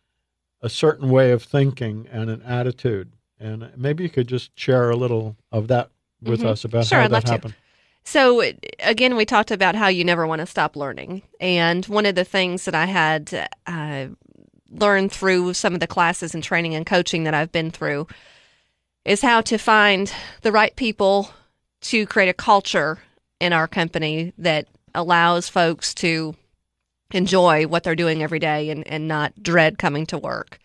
a 0.62 0.70
certain 0.70 1.10
way 1.10 1.32
of 1.32 1.44
thinking 1.44 2.08
and 2.12 2.30
an 2.30 2.42
attitude. 2.44 3.12
And 3.40 3.72
maybe 3.76 4.04
you 4.04 4.10
could 4.10 4.28
just 4.28 4.52
share 4.58 4.90
a 4.90 4.96
little 4.96 5.36
of 5.52 5.68
that 5.70 5.90
with 6.22 6.42
Mhm. 6.42 6.46
us 6.46 6.64
about 6.64 6.86
Sure, 6.86 7.00
how 7.00 7.06
I'd 7.06 7.12
that 7.12 7.16
love 7.16 7.24
to. 7.26 7.32
happened. 7.32 7.54
So 8.04 8.44
again, 8.80 9.16
we 9.16 9.26
talked 9.26 9.52
about 9.52 9.76
how 9.76 9.88
you 9.88 10.04
never 10.04 10.26
want 10.26 10.40
to 10.40 10.46
stop 10.46 10.76
learning, 10.76 11.22
and 11.40 11.86
one 11.86 12.06
of 12.06 12.16
the 12.16 12.24
things 12.24 12.66
that 12.66 12.76
I 12.76 12.86
had 12.86 13.50
uh, 13.68 14.08
learned 14.72 15.12
through 15.12 15.54
some 15.54 15.74
of 15.74 15.80
the 15.80 15.88
classes 15.88 16.34
and 16.34 16.44
training 16.44 16.74
and 16.76 16.86
coaching 16.86 17.24
that 17.26 17.34
I've 17.34 17.52
been 17.52 17.70
through 17.72 18.08
is 19.06 19.22
how 19.22 19.42
to 19.42 19.58
find 19.58 20.12
the 20.42 20.52
right 20.52 20.76
people 20.76 21.32
to 21.82 22.06
create 22.06 22.30
a 22.30 22.34
culture 22.34 23.00
in 23.40 23.54
our 23.54 23.68
company 23.68 24.34
that 24.38 24.68
allows 24.96 25.50
folks 25.50 25.94
to 25.96 26.36
enjoy 27.14 27.68
what 27.68 27.84
they're 27.84 27.96
doing 27.96 28.24
every 28.24 28.40
day 28.40 28.70
and, 28.70 28.88
and 28.88 29.08
not 29.08 29.34
dread 29.42 29.78
coming 29.78 30.06
to 30.08 30.18
work. 30.18 30.60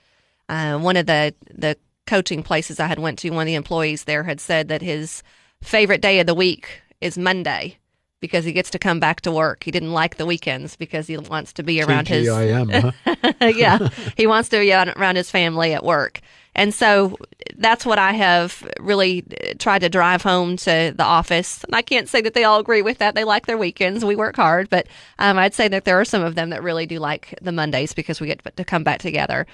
Uh, 0.48 0.78
one 0.78 0.96
of 0.96 1.06
the 1.06 1.34
the 1.52 1.76
coaching 2.06 2.42
places 2.42 2.78
I 2.78 2.86
had 2.86 2.98
went 2.98 3.18
to, 3.20 3.30
one 3.30 3.42
of 3.42 3.46
the 3.46 3.54
employees 3.54 4.04
there 4.04 4.22
had 4.22 4.40
said 4.40 4.68
that 4.68 4.80
his 4.80 5.22
favorite 5.62 6.00
day 6.00 6.20
of 6.20 6.26
the 6.26 6.34
week 6.34 6.82
is 7.00 7.18
Monday 7.18 7.78
because 8.20 8.44
he 8.44 8.52
gets 8.52 8.70
to 8.70 8.78
come 8.78 9.00
back 9.00 9.20
to 9.22 9.32
work. 9.32 9.64
He 9.64 9.70
didn't 9.70 9.92
like 9.92 10.16
the 10.16 10.26
weekends 10.26 10.76
because 10.76 11.06
he 11.06 11.16
wants 11.18 11.52
to 11.54 11.62
be 11.62 11.82
around 11.82 12.08
his 12.08 12.28
TGIM, 12.28 12.94
huh? 13.04 13.32
yeah, 13.54 13.88
he 14.16 14.26
wants 14.26 14.48
to 14.50 14.58
be 14.58 14.72
around 14.72 15.16
his 15.16 15.30
family 15.30 15.74
at 15.74 15.84
work. 15.84 16.20
And 16.56 16.72
so 16.72 17.16
that's 17.58 17.86
what 17.86 17.98
I 17.98 18.12
have 18.12 18.66
really 18.80 19.24
tried 19.58 19.80
to 19.80 19.88
drive 19.90 20.22
home 20.22 20.56
to 20.56 20.92
the 20.96 21.04
office. 21.04 21.62
And 21.64 21.76
I 21.76 21.82
can't 21.82 22.08
say 22.08 22.22
that 22.22 22.32
they 22.32 22.44
all 22.44 22.58
agree 22.58 22.82
with 22.82 22.98
that. 22.98 23.14
They 23.14 23.24
like 23.24 23.46
their 23.46 23.58
weekends. 23.58 24.04
We 24.04 24.16
work 24.16 24.36
hard, 24.36 24.70
but 24.70 24.86
um, 25.18 25.38
I'd 25.38 25.54
say 25.54 25.68
that 25.68 25.84
there 25.84 26.00
are 26.00 26.04
some 26.04 26.22
of 26.22 26.34
them 26.34 26.50
that 26.50 26.62
really 26.62 26.86
do 26.86 26.98
like 26.98 27.38
the 27.42 27.52
Mondays 27.52 27.92
because 27.92 28.20
we 28.20 28.26
get 28.26 28.56
to 28.56 28.64
come 28.64 28.82
back 28.82 29.00
together. 29.00 29.46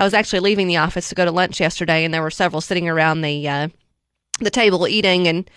I 0.00 0.04
was 0.04 0.14
actually 0.14 0.40
leaving 0.40 0.66
the 0.66 0.76
office 0.76 1.08
to 1.08 1.14
go 1.14 1.24
to 1.24 1.30
lunch 1.30 1.60
yesterday, 1.60 2.04
and 2.04 2.12
there 2.12 2.22
were 2.22 2.30
several 2.30 2.60
sitting 2.60 2.88
around 2.88 3.22
the 3.22 3.48
uh, 3.48 3.68
the 4.40 4.50
table 4.50 4.86
eating, 4.86 5.26
and 5.26 5.50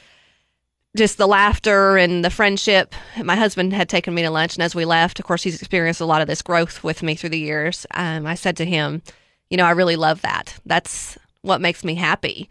just 0.98 1.17
the 1.17 1.27
laughter 1.27 1.98
and 1.98 2.25
the 2.25 2.31
friendship. 2.31 2.96
My 3.24 3.36
husband 3.36 3.74
had 3.74 3.89
taken 3.89 4.13
me 4.13 4.24
to 4.24 4.31
lunch, 4.31 4.55
and 4.55 4.63
as 4.63 4.74
we 4.74 4.86
left, 4.86 5.20
of 5.20 5.25
course, 5.25 5.43
he's 5.43 5.60
experienced 5.60 6.01
a 6.01 6.05
lot 6.05 6.22
of 6.22 6.27
this 6.27 6.41
growth 6.41 6.84
with 6.84 7.03
me 7.03 7.15
through 7.15 7.29
the 7.29 7.39
years. 7.39 7.86
Um, 7.91 8.25
I 8.25 8.36
said 8.36 8.58
to 8.58 8.65
him, 8.65 9.03
"You 9.51 9.58
know, 9.58 9.65
I 9.65 9.72
really 9.72 9.96
love 9.96 10.22
that. 10.22 10.60
That's 10.65 11.20
what 11.43 11.62
makes 11.62 11.84
me 11.84 11.93
happy, 11.93 12.50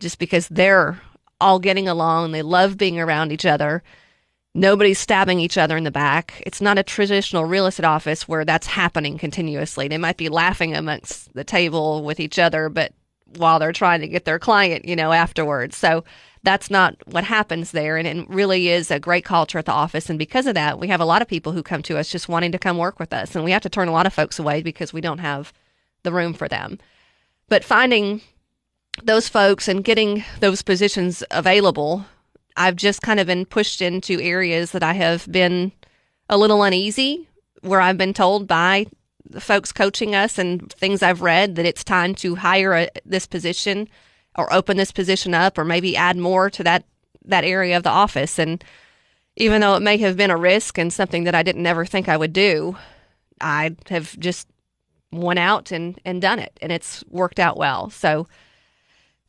just 0.00 0.18
because 0.18 0.48
they're 0.48 0.98
all 1.38 1.58
getting 1.58 1.88
along. 1.88 2.32
They 2.32 2.40
love 2.40 2.78
being 2.78 2.98
around 2.98 3.32
each 3.32 3.44
other." 3.44 3.82
Nobody's 4.54 4.98
stabbing 4.98 5.38
each 5.38 5.58
other 5.58 5.76
in 5.76 5.84
the 5.84 5.90
back. 5.90 6.42
It's 6.46 6.62
not 6.62 6.78
a 6.78 6.82
traditional 6.82 7.44
real 7.44 7.66
estate 7.66 7.84
office 7.84 8.26
where 8.26 8.42
that's 8.46 8.66
happening 8.66 9.18
continuously. 9.18 9.86
They 9.86 9.98
might 9.98 10.16
be 10.16 10.30
laughing 10.30 10.74
amongst 10.74 11.34
the 11.34 11.44
table 11.44 12.02
with 12.02 12.18
each 12.18 12.38
other, 12.38 12.70
but 12.70 12.94
while 13.36 13.58
they're 13.58 13.72
trying 13.72 14.00
to 14.00 14.08
get 14.08 14.24
their 14.24 14.38
client, 14.38 14.86
you 14.86 14.96
know, 14.96 15.12
afterwards. 15.12 15.76
So 15.76 16.04
that's 16.42 16.70
not 16.70 16.96
what 17.06 17.24
happens 17.24 17.72
there. 17.72 17.98
And 17.98 18.08
it 18.08 18.30
really 18.30 18.70
is 18.70 18.90
a 18.90 18.98
great 18.98 19.26
culture 19.26 19.58
at 19.58 19.66
the 19.66 19.72
office. 19.72 20.08
And 20.08 20.18
because 20.18 20.46
of 20.46 20.54
that, 20.54 20.78
we 20.78 20.88
have 20.88 21.02
a 21.02 21.04
lot 21.04 21.20
of 21.20 21.28
people 21.28 21.52
who 21.52 21.62
come 21.62 21.82
to 21.82 21.98
us 21.98 22.08
just 22.08 22.28
wanting 22.28 22.52
to 22.52 22.58
come 22.58 22.78
work 22.78 22.98
with 22.98 23.12
us. 23.12 23.34
And 23.34 23.44
we 23.44 23.50
have 23.50 23.62
to 23.62 23.68
turn 23.68 23.88
a 23.88 23.92
lot 23.92 24.06
of 24.06 24.14
folks 24.14 24.38
away 24.38 24.62
because 24.62 24.90
we 24.90 25.02
don't 25.02 25.18
have 25.18 25.52
the 26.06 26.12
room 26.12 26.32
for 26.32 26.48
them. 26.48 26.78
But 27.50 27.62
finding 27.62 28.22
those 29.02 29.28
folks 29.28 29.68
and 29.68 29.84
getting 29.84 30.24
those 30.40 30.62
positions 30.62 31.22
available 31.30 32.06
I've 32.56 32.76
just 32.76 33.02
kind 33.02 33.20
of 33.20 33.26
been 33.26 33.44
pushed 33.44 33.82
into 33.82 34.20
areas 34.20 34.72
that 34.72 34.82
I 34.82 34.94
have 34.94 35.30
been 35.30 35.72
a 36.28 36.38
little 36.38 36.62
uneasy, 36.62 37.28
where 37.60 37.80
I've 37.80 37.98
been 37.98 38.14
told 38.14 38.48
by 38.48 38.86
the 39.28 39.40
folks 39.40 39.72
coaching 39.72 40.14
us 40.14 40.38
and 40.38 40.72
things 40.72 41.02
I've 41.02 41.20
read 41.20 41.56
that 41.56 41.66
it's 41.66 41.84
time 41.84 42.14
to 42.16 42.36
hire 42.36 42.74
a, 42.74 42.88
this 43.04 43.26
position 43.26 43.88
or 44.38 44.52
open 44.52 44.76
this 44.76 44.92
position 44.92 45.34
up 45.34 45.58
or 45.58 45.64
maybe 45.64 45.96
add 45.96 46.16
more 46.16 46.48
to 46.50 46.62
that 46.64 46.84
that 47.24 47.44
area 47.44 47.76
of 47.76 47.82
the 47.82 47.90
office 47.90 48.38
and 48.38 48.62
even 49.34 49.60
though 49.60 49.74
it 49.74 49.82
may 49.82 49.96
have 49.96 50.16
been 50.16 50.30
a 50.30 50.36
risk 50.36 50.78
and 50.78 50.92
something 50.92 51.24
that 51.24 51.34
I 51.34 51.42
didn't 51.42 51.66
ever 51.66 51.84
think 51.84 52.08
I 52.08 52.16
would 52.16 52.32
do, 52.32 52.76
I 53.40 53.74
have 53.88 54.16
just 54.18 54.46
went 55.22 55.38
out 55.38 55.72
and, 55.72 55.98
and 56.04 56.20
done 56.20 56.38
it 56.38 56.58
and 56.60 56.72
it's 56.72 57.04
worked 57.10 57.38
out 57.38 57.56
well. 57.56 57.90
So 57.90 58.26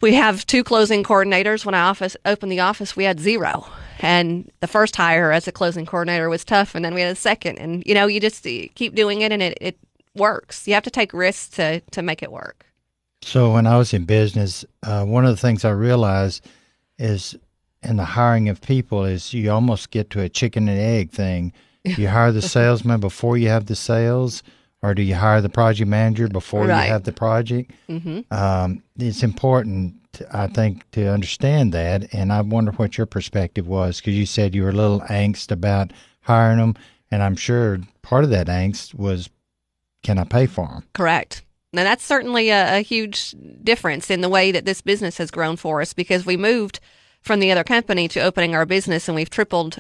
we 0.02 0.14
have 0.14 0.46
two 0.46 0.64
closing 0.64 1.04
coordinators. 1.04 1.66
When 1.66 1.76
I 1.76 1.82
office 1.82 2.16
opened 2.26 2.52
the 2.52 2.60
office, 2.60 2.96
we 2.96 3.04
had 3.04 3.20
zero. 3.20 3.68
And 4.00 4.52
the 4.60 4.68
first 4.68 4.96
hire 4.96 5.32
as 5.32 5.48
a 5.48 5.52
closing 5.52 5.86
coordinator 5.86 6.30
was 6.30 6.46
tough, 6.46 6.76
and 6.76 6.86
then 6.86 6.94
we 6.94 7.02
had 7.02 7.12
a 7.12 7.16
second. 7.16 7.58
And 7.58 7.84
you 7.86 7.96
know, 7.96 8.06
you 8.06 8.20
just 8.20 8.44
keep 8.44 8.94
doing 8.94 9.22
it, 9.22 9.32
and 9.32 9.42
it, 9.42 9.58
it 9.60 9.80
works. 10.14 10.68
You 10.68 10.76
have 10.76 10.84
to 10.84 10.92
take 10.92 11.14
risks 11.14 11.50
to 11.56 11.80
to 11.80 12.02
make 12.04 12.22
it 12.22 12.32
work. 12.32 12.66
So 13.24 13.52
when 13.54 13.66
I 13.66 13.78
was 13.78 13.94
in 13.94 14.06
business, 14.06 14.64
uh, 14.84 15.04
one 15.04 15.26
of 15.26 15.32
the 15.32 15.42
things 15.42 15.66
I 15.66 15.72
realized 15.72 16.46
is 17.00 17.36
in 17.82 17.98
the 17.98 18.06
hiring 18.06 18.50
of 18.50 18.62
people 18.62 19.04
is 19.04 19.34
you 19.34 19.50
almost 19.50 19.90
get 19.90 20.10
to 20.12 20.22
a 20.22 20.30
chicken 20.30 20.68
and 20.68 20.80
egg 20.80 21.12
thing. 21.12 21.54
You 21.84 22.08
hire 22.08 22.32
the 22.32 22.42
salesman 22.58 23.00
before 23.00 23.38
you 23.38 23.50
have 23.50 23.66
the 23.66 23.76
sales, 23.76 24.44
or 24.84 24.94
do 24.94 25.02
you 25.02 25.16
hire 25.16 25.42
the 25.42 25.50
project 25.50 25.90
manager 25.90 26.28
before 26.28 26.66
Right. 26.66 26.86
you 26.86 26.92
have 26.92 27.04
the 27.04 27.12
project? 27.12 27.72
Mm-hmm. 27.90 28.22
Um, 28.32 28.84
it's 28.98 29.24
important, 29.24 29.96
I 30.32 30.48
think, 30.48 30.90
to 30.92 31.12
understand 31.12 31.74
that. 31.74 32.14
And 32.14 32.32
I 32.32 32.42
wonder 32.42 32.72
what 32.74 32.98
your 32.98 33.08
perspective 33.08 33.68
was 33.68 33.98
because 34.00 34.16
you 34.16 34.26
said 34.26 34.54
you 34.56 34.64
were 34.64 34.70
a 34.70 34.74
little 34.74 35.02
angst 35.02 35.52
about 35.52 35.92
hiring 36.22 36.58
them, 36.60 36.76
and 37.12 37.24
I'm 37.24 37.36
sure 37.36 37.80
part 38.02 38.24
of 38.24 38.30
that 38.32 38.48
angst 38.48 38.94
was, 38.94 39.30
can 40.04 40.18
I 40.20 40.24
pay 40.26 40.46
for 40.46 40.68
them? 40.68 40.84
Correct. 40.94 41.44
Now 41.74 41.84
that's 41.84 42.04
certainly 42.04 42.50
a, 42.50 42.78
a 42.78 42.82
huge 42.82 43.36
difference 43.64 44.10
in 44.10 44.22
the 44.22 44.30
way 44.30 44.52
that 44.52 44.66
this 44.66 44.82
business 44.82 45.18
has 45.18 45.32
grown 45.32 45.58
for 45.58 45.82
us 45.82 45.94
because 45.94 46.26
we 46.26 46.38
moved 46.38 46.80
from 47.22 47.40
the 47.40 47.52
other 47.52 47.64
company 47.64 48.08
to 48.10 48.22
opening 48.22 48.56
our 48.56 48.66
business 48.66 49.08
and 49.10 49.16
we've 49.16 49.30
tripled, 49.30 49.78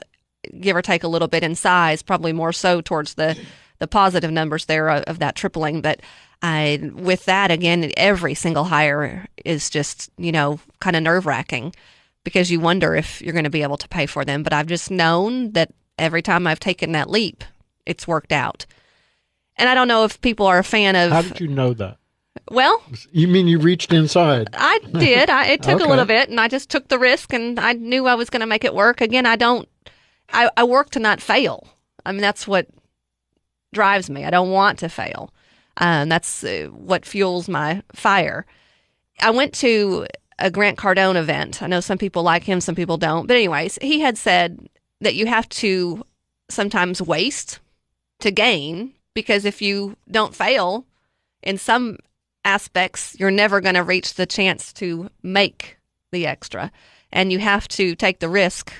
give 0.59 0.75
or 0.75 0.81
take 0.81 1.03
a 1.03 1.07
little 1.07 1.29
bit 1.29 1.43
in 1.43 1.55
size, 1.55 2.01
probably 2.01 2.33
more 2.33 2.51
so 2.51 2.81
towards 2.81 3.13
the 3.13 3.37
the 3.79 3.87
positive 3.87 4.31
numbers 4.31 4.65
there 4.65 4.89
of, 4.89 5.03
of 5.03 5.19
that 5.19 5.35
tripling. 5.35 5.81
But 5.81 6.01
I, 6.41 6.91
with 6.93 7.25
that 7.25 7.51
again, 7.51 7.91
every 7.97 8.33
single 8.33 8.65
hire 8.65 9.27
is 9.45 9.69
just 9.69 10.09
you 10.17 10.31
know 10.31 10.59
kind 10.79 10.95
of 10.95 11.03
nerve 11.03 11.25
wracking 11.25 11.73
because 12.23 12.51
you 12.51 12.59
wonder 12.59 12.95
if 12.95 13.21
you're 13.21 13.33
going 13.33 13.43
to 13.45 13.49
be 13.49 13.63
able 13.63 13.77
to 13.77 13.87
pay 13.87 14.05
for 14.05 14.25
them. 14.25 14.43
But 14.43 14.53
I've 14.53 14.67
just 14.67 14.91
known 14.91 15.51
that 15.53 15.71
every 15.97 16.21
time 16.21 16.45
I've 16.47 16.59
taken 16.59 16.91
that 16.91 17.09
leap, 17.09 17.43
it's 17.85 18.07
worked 18.07 18.31
out. 18.31 18.65
And 19.55 19.67
I 19.67 19.73
don't 19.73 19.87
know 19.87 20.03
if 20.03 20.21
people 20.21 20.45
are 20.45 20.59
a 20.59 20.63
fan 20.63 20.95
of. 20.95 21.11
How 21.11 21.21
did 21.23 21.39
you 21.39 21.47
know 21.47 21.73
that? 21.73 21.97
well, 22.51 22.83
You 23.11 23.27
mean 23.27 23.47
you 23.47 23.57
reached 23.57 23.91
inside? 23.91 24.49
I 24.53 24.79
did. 24.93 25.29
I, 25.31 25.47
it 25.47 25.63
took 25.63 25.75
Okay. 25.77 25.85
a 25.85 25.87
little 25.87 26.05
bit, 26.05 26.29
and 26.29 26.39
I 26.39 26.47
just 26.47 26.69
took 26.69 26.87
the 26.87 26.99
risk, 26.99 27.33
and 27.33 27.59
I 27.59 27.73
knew 27.73 28.05
I 28.05 28.13
was 28.13 28.29
going 28.29 28.41
to 28.41 28.45
make 28.45 28.63
it 28.63 28.75
work. 28.75 29.01
Again, 29.01 29.25
I 29.25 29.35
don't. 29.35 29.67
I, 30.31 30.51
I 30.55 30.63
work 30.65 30.91
to 30.91 30.99
not 30.99 31.19
fail. 31.21 31.67
I 32.05 32.11
mean, 32.11 32.21
that's 32.21 32.47
what 32.47 32.67
drives 33.73 34.09
me. 34.09 34.25
I 34.25 34.29
don't 34.29 34.51
want 34.51 34.79
to 34.79 34.89
fail. 34.89 35.33
Um, 35.77 36.09
that's 36.09 36.43
uh, 36.43 36.69
what 36.71 37.05
fuels 37.05 37.47
my 37.47 37.83
fire. 37.93 38.45
I 39.21 39.31
went 39.31 39.53
to 39.55 40.07
a 40.39 40.51
Grant 40.51 40.77
Cardone 40.77 41.15
event. 41.15 41.61
I 41.61 41.67
know 41.67 41.79
some 41.79 41.97
people 41.97 42.23
like 42.23 42.43
him, 42.43 42.61
some 42.61 42.75
people 42.75 42.97
don't. 42.97 43.27
But 43.27 43.37
anyways, 43.37 43.77
he 43.81 43.99
had 43.99 44.17
said 44.17 44.67
that 45.01 45.15
you 45.15 45.25
have 45.27 45.47
to 45.49 46.03
sometimes 46.49 47.01
waste 47.01 47.59
to 48.19 48.31
gain 48.31 48.93
because 49.13 49.45
if 49.45 49.61
you 49.61 49.95
don't 50.09 50.35
fail 50.35 50.85
in 51.43 51.57
some 51.57 51.97
aspects, 52.45 53.15
you're 53.19 53.31
never 53.31 53.61
going 53.61 53.75
to 53.75 53.83
reach 53.83 54.13
the 54.13 54.25
chance 54.25 54.71
to 54.73 55.09
make 55.23 55.77
the 56.11 56.25
extra. 56.25 56.71
And 57.11 57.31
you 57.31 57.39
have 57.39 57.67
to 57.69 57.95
take 57.95 58.19
the 58.19 58.29
risk, 58.29 58.73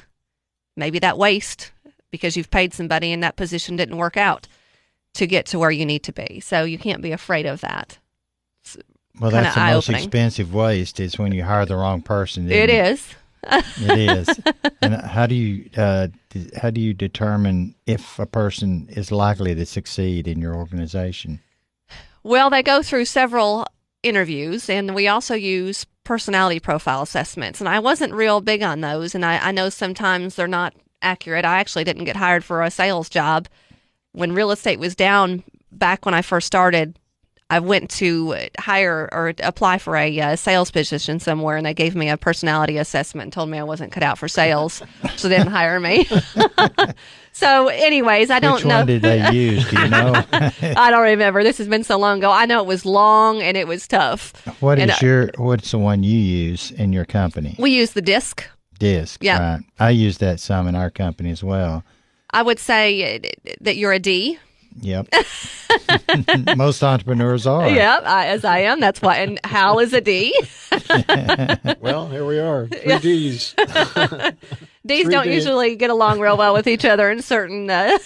maybe 0.75 0.99
that 0.99 1.17
waste, 1.17 1.71
because 2.11 2.37
you've 2.37 2.51
paid 2.51 2.73
somebody 2.73 3.11
and 3.11 3.23
that 3.23 3.35
position 3.35 3.75
didn't 3.75 3.97
work 3.97 4.17
out 4.17 4.47
to 5.15 5.27
get 5.27 5.45
to 5.47 5.59
where 5.59 5.71
you 5.71 5.85
need 5.85 6.03
to 6.03 6.13
be. 6.13 6.39
So 6.39 6.63
you 6.63 6.77
can't 6.77 7.01
be 7.01 7.11
afraid 7.11 7.45
of 7.45 7.61
that. 7.61 7.97
Well, 9.19 9.31
that's 9.31 9.55
the 9.55 9.61
most 9.61 9.89
expensive 9.89 10.53
waste 10.53 10.99
is 10.99 11.17
when 11.17 11.31
you 11.31 11.43
hire 11.43 11.65
the 11.65 11.75
wrong 11.75 12.01
person. 12.01 12.49
It 12.51 12.69
isn't 12.69 12.91
is. 12.93 13.15
It 13.79 13.99
is. 13.99 14.39
and 14.81 14.95
how 14.95 15.25
do 15.25 15.35
you 15.35 15.69
uh, 15.75 16.09
how 16.55 16.69
do 16.69 16.81
you 16.81 16.93
determine 16.93 17.75
if 17.85 18.19
a 18.19 18.25
person 18.25 18.87
is 18.91 19.11
likely 19.11 19.55
to 19.55 19.65
succeed 19.65 20.27
in 20.27 20.39
your 20.39 20.55
organization? 20.55 21.39
Well, 22.23 22.49
they 22.49 22.61
go 22.61 22.83
through 22.83 23.05
several 23.05 23.65
interviews, 24.03 24.69
and 24.69 24.93
we 24.93 25.07
also 25.07 25.33
use 25.33 25.85
personality 26.03 26.59
profile 26.59 27.01
assessments. 27.01 27.59
And 27.59 27.69
I 27.69 27.79
wasn't 27.79 28.13
real 28.13 28.41
big 28.41 28.61
on 28.61 28.81
those, 28.81 29.15
and 29.15 29.25
I, 29.25 29.37
I 29.37 29.51
know 29.51 29.69
sometimes 29.69 30.35
they're 30.35 30.47
not 30.47 30.73
accurate. 31.01 31.45
I 31.45 31.59
actually 31.59 31.83
didn't 31.85 32.05
get 32.05 32.15
hired 32.15 32.43
for 32.43 32.63
a 32.63 32.71
sales 32.71 33.09
job 33.09 33.47
when 34.17 34.33
real 34.33 34.51
estate 34.51 34.79
was 34.79 34.95
down 34.95 35.43
back 35.71 36.05
when 36.05 36.13
I 36.15 36.21
first 36.21 36.47
started. 36.47 36.97
I 37.49 37.59
went 37.61 37.89
to 37.91 38.35
hire 38.59 39.07
or 39.13 39.33
apply 39.41 39.77
for 39.77 39.95
a 39.95 40.19
uh, 40.19 40.35
sales 40.35 40.69
position 40.69 41.21
somewhere, 41.21 41.55
and 41.55 41.65
they 41.65 41.73
gave 41.73 41.95
me 41.95 42.09
a 42.09 42.17
personality 42.17 42.77
assessment 42.77 43.23
and 43.27 43.31
told 43.33 43.47
me 43.49 43.57
I 43.57 43.63
wasn't 43.63 43.93
cut 43.93 44.03
out 44.03 44.17
for 44.17 44.27
sales, 44.27 44.81
so 45.15 45.29
they 45.29 45.37
didn't 45.37 45.53
hire 45.53 45.79
me. 45.79 46.09
so, 47.31 47.67
anyways, 47.69 48.29
I 48.31 48.39
don't 48.39 48.55
Which 48.55 48.65
know. 48.65 48.77
one 48.79 48.87
did 48.87 49.01
they 49.01 49.31
use? 49.31 49.69
Do 49.69 49.79
you 49.81 49.87
know? 49.87 50.25
I 50.33 50.89
don't 50.91 51.03
remember. 51.03 51.41
This 51.43 51.57
has 51.59 51.69
been 51.69 51.85
so 51.85 51.97
long 51.97 52.17
ago. 52.17 52.31
I 52.31 52.45
know 52.47 52.59
it 52.59 52.67
was 52.67 52.85
long 52.85 53.41
and 53.41 53.55
it 53.55 53.65
was 53.65 53.87
tough. 53.87 54.33
what 54.61 54.77
And, 54.79 54.91
is 54.91 54.97
uh, 55.01 55.05
your 55.05 55.29
what's 55.37 55.71
the 55.71 55.77
one 55.79 56.03
you 56.03 56.17
use 56.19 56.71
in 56.71 56.91
your 56.91 57.05
company? 57.05 57.55
We 57.57 57.71
use 57.71 57.91
the 57.91 58.01
DISC. 58.01 58.43
DISC. 58.79 59.23
Yeah. 59.23 59.53
Right. 59.55 59.63
I 59.79 59.89
use 59.91 60.17
that 60.17 60.41
some 60.41 60.67
in 60.67 60.75
our 60.75 60.89
company 60.89 61.31
as 61.31 61.43
well. 61.43 61.83
I 62.31 62.41
would 62.41 62.59
say 62.59 63.15
uh, 63.15 63.53
that 63.61 63.77
you're 63.77 63.93
a 63.93 63.99
D. 63.99 64.37
Yep. 64.81 65.07
Most 66.55 66.83
entrepreneurs 66.83 67.47
are. 67.47 67.67
Yep, 67.67 68.03
I, 68.05 68.27
as 68.27 68.45
I 68.45 68.59
am. 68.59 68.79
That's 68.79 69.01
why. 69.01 69.17
And 69.17 69.39
Hal 69.43 69.79
is 69.79 69.93
a 69.93 70.01
D. 70.01 70.33
well, 71.81 72.07
here 72.09 72.25
we 72.25 72.39
are. 72.39 72.67
Three 72.67 72.99
D's. 72.99 73.55
These 74.85 75.09
don't 75.09 75.25
3D. 75.25 75.33
usually 75.33 75.75
get 75.75 75.89
along 75.89 76.19
real 76.19 76.37
well 76.37 76.53
with 76.53 76.67
each 76.67 76.85
other 76.85 77.09
in 77.09 77.21
certain 77.21 77.69
uh, 77.69 77.97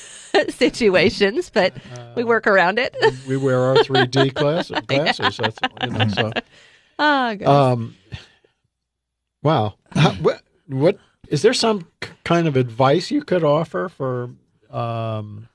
situations, 0.50 1.52
but 1.54 1.74
we 2.16 2.24
work 2.24 2.48
around 2.48 2.80
it. 2.80 2.96
we 3.28 3.38
wear 3.38 3.60
our 3.60 3.76
3D 3.76 4.34
class, 4.34 4.72
glasses. 4.88 5.38
That's 5.38 5.58
you 5.84 5.90
know, 5.90 6.08
so. 6.08 6.32
Oh, 6.98 7.30
goodness. 7.32 7.50
Um, 7.50 7.96
wow. 9.44 9.76
How, 9.92 10.12
what, 10.14 10.42
what 10.68 10.98
is 11.32 11.42
there 11.42 11.54
some 11.54 11.88
kind 12.24 12.48
of 12.48 12.56
advice 12.56 13.10
you 13.12 13.24
could 13.24 13.44
offer 13.44 13.90
for? 13.90 14.30
Um, 14.70 15.48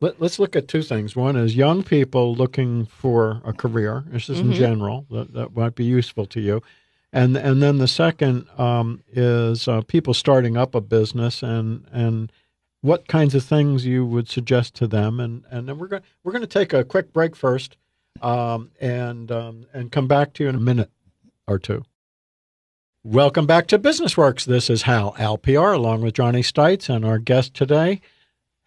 let, 0.00 0.20
let's 0.20 0.38
look 0.38 0.56
at 0.56 0.68
two 0.68 0.82
things. 0.82 1.14
One 1.16 1.36
is 1.36 1.54
young 1.56 1.82
people 1.82 2.34
looking 2.34 2.86
for 2.86 3.40
a 3.44 3.52
career. 3.52 4.04
This 4.08 4.28
is 4.28 4.40
in 4.40 4.50
Mhm. 4.50 4.54
general 4.54 5.06
that, 5.10 5.32
that 5.34 5.56
might 5.56 5.74
be 5.74 5.84
useful 5.84 6.26
to 6.26 6.40
you, 6.40 6.62
and 7.12 7.36
and 7.36 7.62
then 7.62 7.78
the 7.78 7.88
second 7.88 8.46
um, 8.58 9.00
is 9.12 9.68
uh, 9.68 9.80
people 9.82 10.14
starting 10.14 10.56
up 10.56 10.74
a 10.74 10.80
business 10.80 11.42
and 11.42 11.86
and 11.92 12.30
what 12.80 13.06
kinds 13.06 13.34
of 13.34 13.44
things 13.44 13.86
you 13.86 14.04
would 14.04 14.28
suggest 14.28 14.74
to 14.76 14.86
them. 14.86 15.20
And 15.20 15.44
and 15.50 15.68
then 15.68 15.78
we're 15.78 15.86
going 15.88 16.02
we're 16.24 16.32
going 16.32 16.42
to 16.42 16.58
take 16.58 16.72
a 16.72 16.84
quick 16.84 17.12
break 17.12 17.36
first, 17.36 17.76
um, 18.22 18.70
and 18.80 19.30
um, 19.30 19.66
and 19.72 19.92
come 19.92 20.08
back 20.08 20.32
to 20.34 20.42
you 20.44 20.48
in 20.50 20.56
a 20.56 20.60
minute 20.60 20.90
or 21.46 21.58
two. 21.58 21.84
Welcome 23.04 23.46
back 23.46 23.66
to 23.66 23.80
Business 23.80 24.16
Works. 24.16 24.44
This 24.44 24.70
is 24.70 24.82
Hal 24.82 25.14
Alpiar 25.18 25.74
along 25.74 26.02
with 26.02 26.14
Johnny 26.14 26.40
Stites 26.40 26.88
and 26.88 27.04
our 27.04 27.18
guest 27.18 27.52
today, 27.52 28.00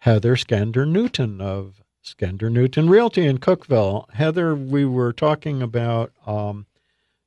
Heather 0.00 0.36
Skender 0.36 0.86
Newton 0.86 1.40
of 1.40 1.82
Skender 2.04 2.52
Newton 2.52 2.90
Realty 2.90 3.24
in 3.24 3.38
Cookeville. 3.38 4.10
Heather, 4.12 4.54
we 4.54 4.84
were 4.84 5.14
talking 5.14 5.62
about 5.62 6.12
um, 6.26 6.66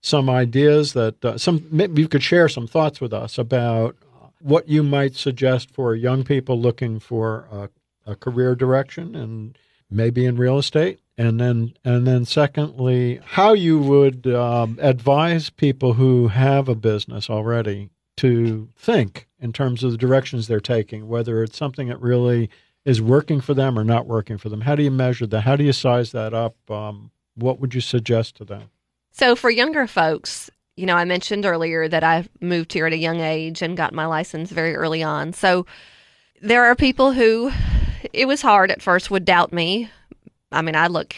some 0.04 0.30
ideas 0.30 0.94
that 0.94 1.25
uh, 1.25 1.39
some 1.39 1.66
maybe 1.72 2.00
you 2.00 2.08
could 2.08 2.22
share 2.22 2.48
some 2.48 2.68
thoughts 2.68 3.01
with 3.01 3.12
us 3.12 3.39
about 3.39 3.96
what 4.39 4.70
you 4.70 4.84
might 4.84 5.16
suggest 5.16 5.72
for 5.72 5.96
young 5.96 6.24
people 6.24 6.60
looking 6.60 7.00
for 7.00 7.48
a, 7.51 8.12
a 8.12 8.16
career 8.16 8.54
direction 8.54 9.16
and 9.16 9.58
maybe 9.89 10.28
in 10.28 10.38
real 10.38 10.60
estate 10.60 11.00
and 11.20 11.40
then 11.40 11.74
and 11.84 12.08
then 12.08 12.26
secondly 12.26 13.20
how 13.24 13.54
you 13.54 13.78
would 13.78 14.26
um, 14.28 14.78
advise 14.82 15.50
people 15.52 15.94
who 15.94 16.30
have 16.30 16.68
a 16.68 16.76
business 16.76 17.30
already 17.30 17.90
to 18.18 18.68
think 18.76 19.28
in 19.40 19.54
terms 19.54 19.84
of 19.84 19.92
the 19.92 19.98
directions 19.98 20.48
they're 20.48 20.60
taking 20.60 21.08
whether 21.08 21.44
it's 21.44 21.58
something 21.58 21.90
that 21.90 22.02
really 22.02 22.50
is 22.86 23.02
working 23.02 23.40
for 23.40 23.54
them 23.54 23.78
or 23.78 23.84
not 23.84 24.08
working 24.08 24.38
for 24.38 24.50
them 24.50 24.62
how 24.62 24.76
do 24.76 24.84
you 24.84 24.92
measure 24.92 25.28
that 25.28 25.42
how 25.42 25.56
do 25.56 25.64
you 25.64 25.74
size 25.74 26.12
that 26.12 26.34
up 26.34 26.56
um, 26.72 27.12
what 27.36 27.60
would 27.60 27.76
you 27.76 27.82
suggest 27.82 28.36
to 28.36 28.44
them 28.44 28.70
So 29.12 29.36
for 29.36 29.50
younger 29.50 29.88
folks, 29.88 30.50
you 30.76 30.86
know, 30.86 30.96
I 30.96 31.04
mentioned 31.04 31.46
earlier 31.46 31.90
that 31.90 32.04
I 32.04 32.28
moved 32.40 32.72
here 32.72 32.86
at 32.86 32.94
a 32.94 32.98
young 32.98 33.20
age 33.20 33.62
and 33.62 33.76
got 33.76 33.94
my 33.94 34.06
license 34.06 34.50
very 34.50 34.76
early 34.76 35.04
on. 35.04 35.34
So 35.34 35.66
there 36.42 36.64
are 36.66 36.76
people 36.76 37.12
who 37.12 37.52
it 38.14 38.28
was 38.28 38.42
hard 38.42 38.72
at 38.72 38.82
first 38.82 39.12
would 39.12 39.26
doubt 39.26 39.52
me. 39.52 39.90
I 40.51 40.62
mean, 40.62 40.75
I 40.75 40.88
look 40.88 41.15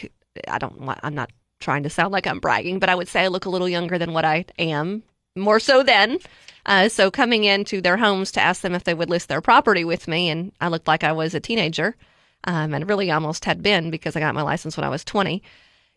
I 0.48 0.58
don't 0.58 0.80
want 0.80 1.00
I'm 1.02 1.14
not 1.14 1.30
trying 1.60 1.84
to 1.84 1.90
sound 1.90 2.12
like 2.12 2.26
I'm 2.26 2.40
bragging, 2.40 2.78
but 2.78 2.88
I 2.88 2.94
would 2.94 3.08
say 3.08 3.22
I 3.22 3.28
look 3.28 3.44
a 3.44 3.50
little 3.50 3.68
younger 3.68 3.98
than 3.98 4.12
what 4.12 4.24
I 4.24 4.44
am, 4.58 5.02
more 5.36 5.60
so 5.60 5.82
then. 5.82 6.18
Uh, 6.66 6.88
so 6.88 7.10
coming 7.10 7.44
into 7.44 7.80
their 7.80 7.96
homes 7.96 8.30
to 8.32 8.40
ask 8.40 8.62
them 8.62 8.74
if 8.74 8.84
they 8.84 8.94
would 8.94 9.10
list 9.10 9.28
their 9.28 9.40
property 9.40 9.84
with 9.84 10.06
me, 10.06 10.28
and 10.28 10.52
I 10.60 10.68
looked 10.68 10.88
like 10.88 11.04
I 11.04 11.12
was 11.12 11.34
a 11.34 11.40
teenager, 11.40 11.96
um, 12.44 12.74
and 12.74 12.88
really 12.88 13.10
almost 13.10 13.44
had 13.44 13.62
been 13.62 13.90
because 13.90 14.16
I 14.16 14.20
got 14.20 14.34
my 14.34 14.42
license 14.42 14.76
when 14.76 14.84
I 14.84 14.88
was 14.88 15.04
20. 15.04 15.42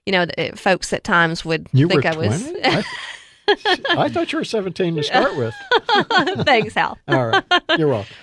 You 0.06 0.12
know, 0.12 0.26
the, 0.26 0.54
folks 0.56 0.94
at 0.94 1.04
times 1.04 1.44
would 1.46 1.68
you 1.74 1.88
think 1.88 2.06
I 2.06 2.14
20 2.14 2.28
was. 2.28 2.54
I, 2.64 2.84
I 3.90 4.10
thought 4.10 4.32
you 4.32 4.40
were 4.40 4.44
17 4.46 4.96
to 4.96 5.04
start 5.04 5.36
with 5.38 5.54
Thanks, 6.46 6.74
Hal. 6.74 6.98
all 7.08 7.28
right 7.28 7.44
you're 7.78 7.88
welcome 7.88 8.16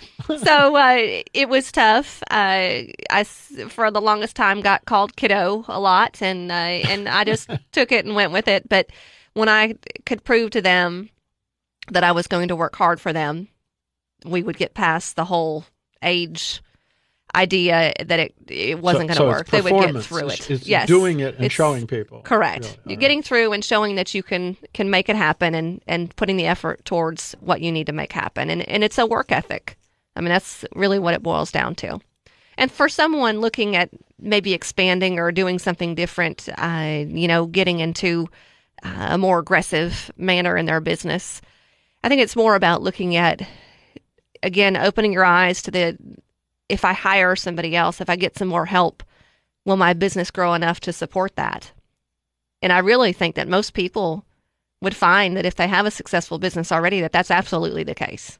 So 0.44 0.76
uh, 0.76 1.22
it 1.32 1.48
was 1.48 1.72
tough. 1.72 2.22
Uh, 2.30 2.82
I 3.10 3.24
for 3.24 3.90
the 3.90 4.00
longest 4.00 4.36
time 4.36 4.60
got 4.60 4.84
called 4.84 5.16
kiddo 5.16 5.64
a 5.66 5.80
lot, 5.80 6.22
and 6.22 6.50
uh, 6.50 6.54
and 6.54 7.08
I 7.08 7.24
just 7.24 7.50
took 7.72 7.90
it 7.90 8.04
and 8.04 8.14
went 8.14 8.32
with 8.32 8.46
it. 8.46 8.68
But 8.68 8.90
when 9.34 9.48
I 9.48 9.74
could 10.06 10.22
prove 10.22 10.50
to 10.50 10.62
them 10.62 11.10
that 11.90 12.04
I 12.04 12.12
was 12.12 12.28
going 12.28 12.48
to 12.48 12.56
work 12.56 12.76
hard 12.76 13.00
for 13.00 13.12
them, 13.12 13.48
we 14.24 14.42
would 14.42 14.56
get 14.56 14.74
past 14.74 15.16
the 15.16 15.24
whole 15.24 15.64
age 16.02 16.62
idea 17.34 17.92
that 18.04 18.18
it 18.20 18.34
it 18.48 18.78
wasn't 18.78 19.08
going 19.08 19.08
to 19.08 19.14
So- 19.14 19.22
so 19.24 19.28
work. 19.28 19.48
They 19.48 19.60
would 19.62 19.72
get 19.92 20.02
through 20.04 20.28
it. 20.28 20.50
It's 20.50 20.66
yes, 20.66 20.86
doing 20.86 21.20
it 21.20 21.34
and 21.36 21.44
It's- 21.44 21.52
showing 21.52 21.86
people. 21.86 22.20
Correct. 22.22 22.64
Really. 22.64 22.78
You're 22.86 22.96
All 22.96 23.00
getting 23.00 23.22
through 23.22 23.52
and 23.52 23.64
showing 23.64 23.94
that 23.96 24.14
you 24.14 24.22
can 24.22 24.56
can 24.74 24.90
make 24.90 25.08
it 25.08 25.16
happen 25.16 25.54
and 25.54 25.80
and 25.86 26.14
putting 26.16 26.36
the 26.36 26.46
effort 26.46 26.84
towards 26.84 27.34
what 27.40 27.60
you 27.62 27.72
need 27.72 27.86
to 27.86 27.92
make 27.92 28.12
happen. 28.12 28.50
And 28.50 28.68
and 28.68 28.84
it's 28.84 28.98
a 28.98 29.06
work 29.06 29.32
ethic. 29.32 29.76
I 30.14 30.20
mean, 30.20 30.28
that's 30.28 30.64
really 30.74 30.98
what 30.98 31.14
it 31.14 31.22
boils 31.22 31.50
down 31.50 31.74
to. 31.76 32.00
And 32.58 32.70
for 32.70 32.86
someone 32.88 33.40
looking 33.40 33.76
at 33.76 33.88
maybe 34.18 34.52
expanding 34.52 35.18
or 35.18 35.32
doing 35.32 35.58
something 35.58 35.94
different, 35.94 36.48
uh, 36.58 37.04
you 37.08 37.26
know, 37.26 37.46
getting 37.46 37.80
into 37.80 38.28
uh, 38.84 39.08
a 39.12 39.18
more 39.18 39.38
aggressive 39.38 40.10
manner 40.18 40.56
in 40.58 40.66
their 40.66 40.80
business, 40.80 41.40
I 42.04 42.08
think 42.10 42.20
it's 42.20 42.36
more 42.36 42.54
about 42.56 42.82
looking 42.82 43.16
at 43.16 43.40
again 44.42 44.76
opening 44.76 45.12
your 45.14 45.24
eyes 45.24 45.62
to 45.62 45.70
the 45.70 45.96
if 46.68 46.84
I 46.84 46.92
hire 46.92 47.36
somebody 47.36 47.76
else, 47.76 48.00
if 48.00 48.08
I 48.08 48.16
get 48.16 48.36
some 48.36 48.48
more 48.48 48.66
help, 48.66 49.02
will 49.64 49.76
my 49.76 49.92
business 49.92 50.30
grow 50.30 50.54
enough 50.54 50.80
to 50.80 50.92
support 50.92 51.36
that? 51.36 51.72
And 52.60 52.72
I 52.72 52.78
really 52.78 53.12
think 53.12 53.34
that 53.34 53.48
most 53.48 53.74
people 53.74 54.24
would 54.80 54.96
find 54.96 55.36
that 55.36 55.46
if 55.46 55.56
they 55.56 55.68
have 55.68 55.86
a 55.86 55.90
successful 55.90 56.38
business 56.38 56.72
already, 56.72 57.00
that 57.00 57.12
that's 57.12 57.30
absolutely 57.30 57.84
the 57.84 57.94
case. 57.94 58.38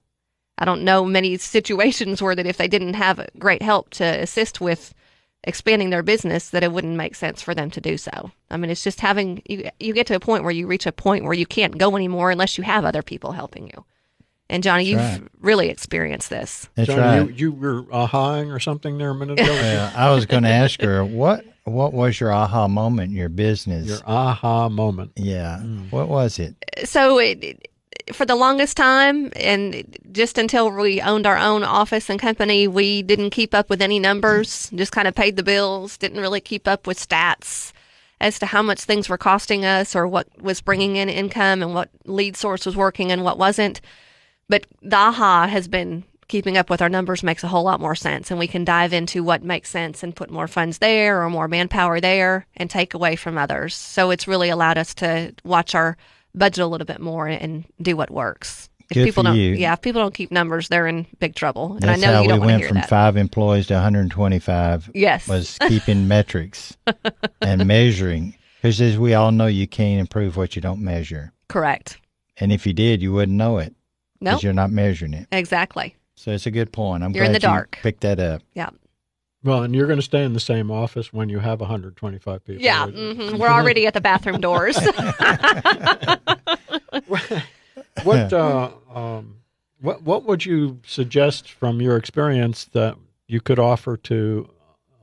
I 0.59 0.65
don't 0.65 0.85
know 0.85 1.05
many 1.05 1.37
situations 1.39 2.23
where 2.23 2.35
that 2.35 2.47
if 2.47 2.57
they 2.57 2.69
didn't 2.69 2.95
have 2.95 3.29
great 3.39 3.63
help 3.63 3.91
to 3.91 4.05
assist 4.05 4.61
with 4.61 4.95
expanding 5.45 5.91
their 5.91 6.03
business, 6.03 6.51
that 6.51 6.63
it 6.63 6.73
wouldn't 6.73 6.97
make 6.97 7.17
sense 7.17 7.43
for 7.43 7.55
them 7.55 7.71
to 7.71 7.81
do 7.81 7.97
so. 7.97 8.31
I 8.51 8.57
mean, 8.57 8.71
it's 8.71 8.85
just 8.85 9.01
having 9.01 9.43
you. 9.47 9.69
You 9.81 9.93
get 9.93 10.07
to 10.09 10.15
a 10.15 10.21
point 10.21 10.45
where 10.45 10.53
you 10.53 10.67
reach 10.67 10.87
a 10.87 10.93
point 10.93 11.25
where 11.25 11.33
you 11.35 11.47
can't 11.47 11.79
go 11.79 11.97
anymore 11.97 12.31
unless 12.31 12.57
you 12.59 12.65
have 12.65 12.85
other 12.85 13.03
people 13.03 13.33
helping 13.33 13.67
you. 13.67 13.85
And 14.51 14.63
Johnny, 14.63 14.93
That's 14.95 15.19
you've 15.21 15.29
really 15.41 15.69
experienced 15.71 16.29
this. 16.29 16.69
That's 16.75 16.89
Johnny, 16.89 17.21
right. 17.21 17.29
you, 17.31 17.35
you 17.35 17.53
were 17.53 17.83
ahhing 17.85 18.55
or 18.55 18.61
something 18.61 18.99
there 18.99 19.11
a 19.11 19.15
minute 19.15 19.41
ago. 19.41 19.53
Yeah, 19.53 19.93
I 19.97 20.11
was 20.13 20.27
going 20.27 20.43
to 20.45 20.49
ask 20.51 20.81
her 20.83 21.05
what 21.05 21.45
what 21.65 21.93
was 21.93 22.19
your 22.19 22.33
aha 22.33 22.67
moment 22.69 23.13
in 23.13 23.17
your 23.17 23.29
business? 23.29 23.87
Your 23.87 24.01
aha 24.07 24.69
moment. 24.69 25.13
yeah, 25.17 25.61
Mm. 25.63 25.91
what 25.93 26.09
was 26.09 26.39
it? 26.39 26.55
so 26.85 27.19
it, 27.19 27.43
it- 27.45 27.69
for 28.13 28.27
the 28.27 28.35
longest 28.35 28.77
time 28.77 29.31
and 29.37 29.97
just 30.11 30.37
until 30.37 30.69
we 30.73 31.01
owned 31.01 31.25
our 31.25 31.39
own 31.39 31.63
office 31.63 32.11
and 32.11 32.19
company 32.19 32.67
we 32.67 33.01
didn't 33.01 33.31
keep 33.31 33.55
up 33.55 33.71
with 33.71 33.81
any 33.81 34.01
numbers 34.01 34.69
just 34.75 34.91
kind 34.91 35.07
of 35.07 35.15
paid 35.15 35.37
the 35.37 35.43
bills 35.45 35.97
didn't 35.99 36.19
really 36.19 36.41
keep 36.41 36.67
up 36.67 36.87
with 36.89 36.99
stats 36.99 37.73
as 38.21 38.41
to 38.41 38.47
how 38.47 38.61
much 38.61 38.81
things 38.81 39.09
were 39.09 39.19
costing 39.19 39.65
us 39.65 39.95
or 39.95 40.09
what 40.09 40.27
was 40.43 40.61
bringing 40.61 40.97
in 40.97 41.09
income 41.09 41.63
and 41.63 41.75
what 41.75 41.91
lead 42.05 42.37
source 42.37 42.67
was 42.67 42.75
working 42.75 43.13
and 43.13 43.23
what 43.23 43.39
wasn't 43.39 43.81
but 44.53 44.67
the 44.83 44.97
aha 44.97 45.47
has 45.47 45.67
been 45.67 46.05
keeping 46.29 46.59
up 46.59 46.69
with 46.69 46.83
our 46.83 46.91
numbers 46.91 47.23
makes 47.23 47.43
a 47.43 47.49
whole 47.49 47.63
lot 47.63 47.81
more 47.81 47.95
sense 47.95 48.31
and 48.31 48.39
we 48.39 48.47
can 48.47 48.67
dive 48.67 48.93
into 48.93 49.25
what 49.25 49.43
makes 49.43 49.71
sense 49.71 50.03
and 50.03 50.15
put 50.15 50.31
more 50.31 50.47
funds 50.47 50.77
there 50.77 51.23
or 51.23 51.31
more 51.31 51.49
manpower 51.49 52.03
there 52.03 52.47
and 52.59 52.69
take 52.69 52.93
away 52.93 53.17
from 53.17 53.39
others. 53.39 53.75
So 53.75 54.11
it's 54.11 54.29
really 54.29 54.51
allowed 54.51 54.77
us 54.77 54.93
to 54.97 55.35
watch 55.43 55.75
our 55.75 55.97
budget 56.35 56.65
a 56.65 56.67
little 56.67 56.85
bit 56.85 57.01
more 57.01 57.29
and 57.29 57.65
do 57.81 57.97
what 57.97 58.11
works. 58.11 58.69
If 58.91 58.97
Good 58.97 59.05
people 59.07 59.23
don't 59.23 59.37
you. 59.37 59.55
yeah 59.55 59.73
if 59.73 59.81
people 59.81 60.03
don't 60.03 60.13
keep 60.13 60.31
numbers 60.31 60.69
they're 60.69 60.87
in 60.87 61.07
big 61.19 61.35
trouble. 61.35 61.73
And 61.73 61.85
That's 61.85 62.03
i 62.03 62.07
know 62.07 62.13
how 62.13 62.21
you 62.21 62.27
we 62.27 62.29
don't 62.29 62.41
to 62.41 62.47
went 62.47 62.65
from 62.67 62.75
that. 62.75 62.91
five 62.91 63.17
employees 63.17 63.69
to 63.69 63.75
125. 63.75 64.91
yes. 64.95 65.29
Was 65.29 65.57
keeping 65.67 66.09
metrics 66.09 66.77
and 67.41 67.67
measuring 67.67 68.35
because 68.57 68.83
as 68.83 68.99
we 68.99 69.15
all 69.15 69.33
know, 69.33 69.47
you 69.47 69.67
can't 69.67 69.99
improve 69.99 70.37
what 70.37 70.57
you 70.57 70.61
don't 70.61 70.83
measure, 70.83 71.33
correct. 71.49 71.97
And 72.37 72.53
if 72.53 72.67
you 72.67 72.75
did, 72.75 73.01
you 73.01 73.15
wouldn't 73.15 73.39
know 73.39 73.57
it 73.57 73.75
no 74.23 74.31
because 74.33 74.43
you're 74.45 74.53
not 74.53 74.71
measuring 74.71 75.13
it. 75.15 75.27
exactly 75.33 75.95
So 76.15 76.31
it's 76.31 76.47
a 76.47 76.51
good 76.51 76.73
point. 76.73 77.03
I'm 77.05 77.13
You're 77.13 77.25
in 77.25 77.33
glad 77.33 77.43
the 77.43 77.47
you 77.47 77.53
dark. 77.53 77.79
picked 77.83 78.01
that 78.03 78.19
up. 78.21 78.43
Yeah. 78.55 78.71
Well, 79.45 79.65
and 79.65 79.75
you're 79.75 79.89
going 79.89 79.99
to 79.99 80.05
stay 80.05 80.23
in 80.25 80.35
the 80.35 80.41
same 80.41 80.71
office 80.71 81.13
when 81.13 81.29
you 81.29 81.41
have 81.41 81.59
125 81.61 82.45
people. 82.45 82.63
yeah 82.63 82.85
right? 82.85 82.95
hmm 82.95 83.37
we're 83.39 83.49
already 83.49 83.87
at 83.87 83.95
the 83.95 84.01
bathroom 84.01 84.41
doors 84.41 84.77
what 88.05 88.33
uh, 88.33 88.71
um, 88.95 89.37
what 89.81 90.03
what 90.03 90.25
would 90.25 90.45
you 90.45 90.81
suggest 90.87 91.51
from 91.51 91.81
your 91.81 91.97
experience 91.97 92.65
that 92.67 92.97
you 93.27 93.41
could 93.41 93.59
offer 93.59 93.97
to 93.97 94.49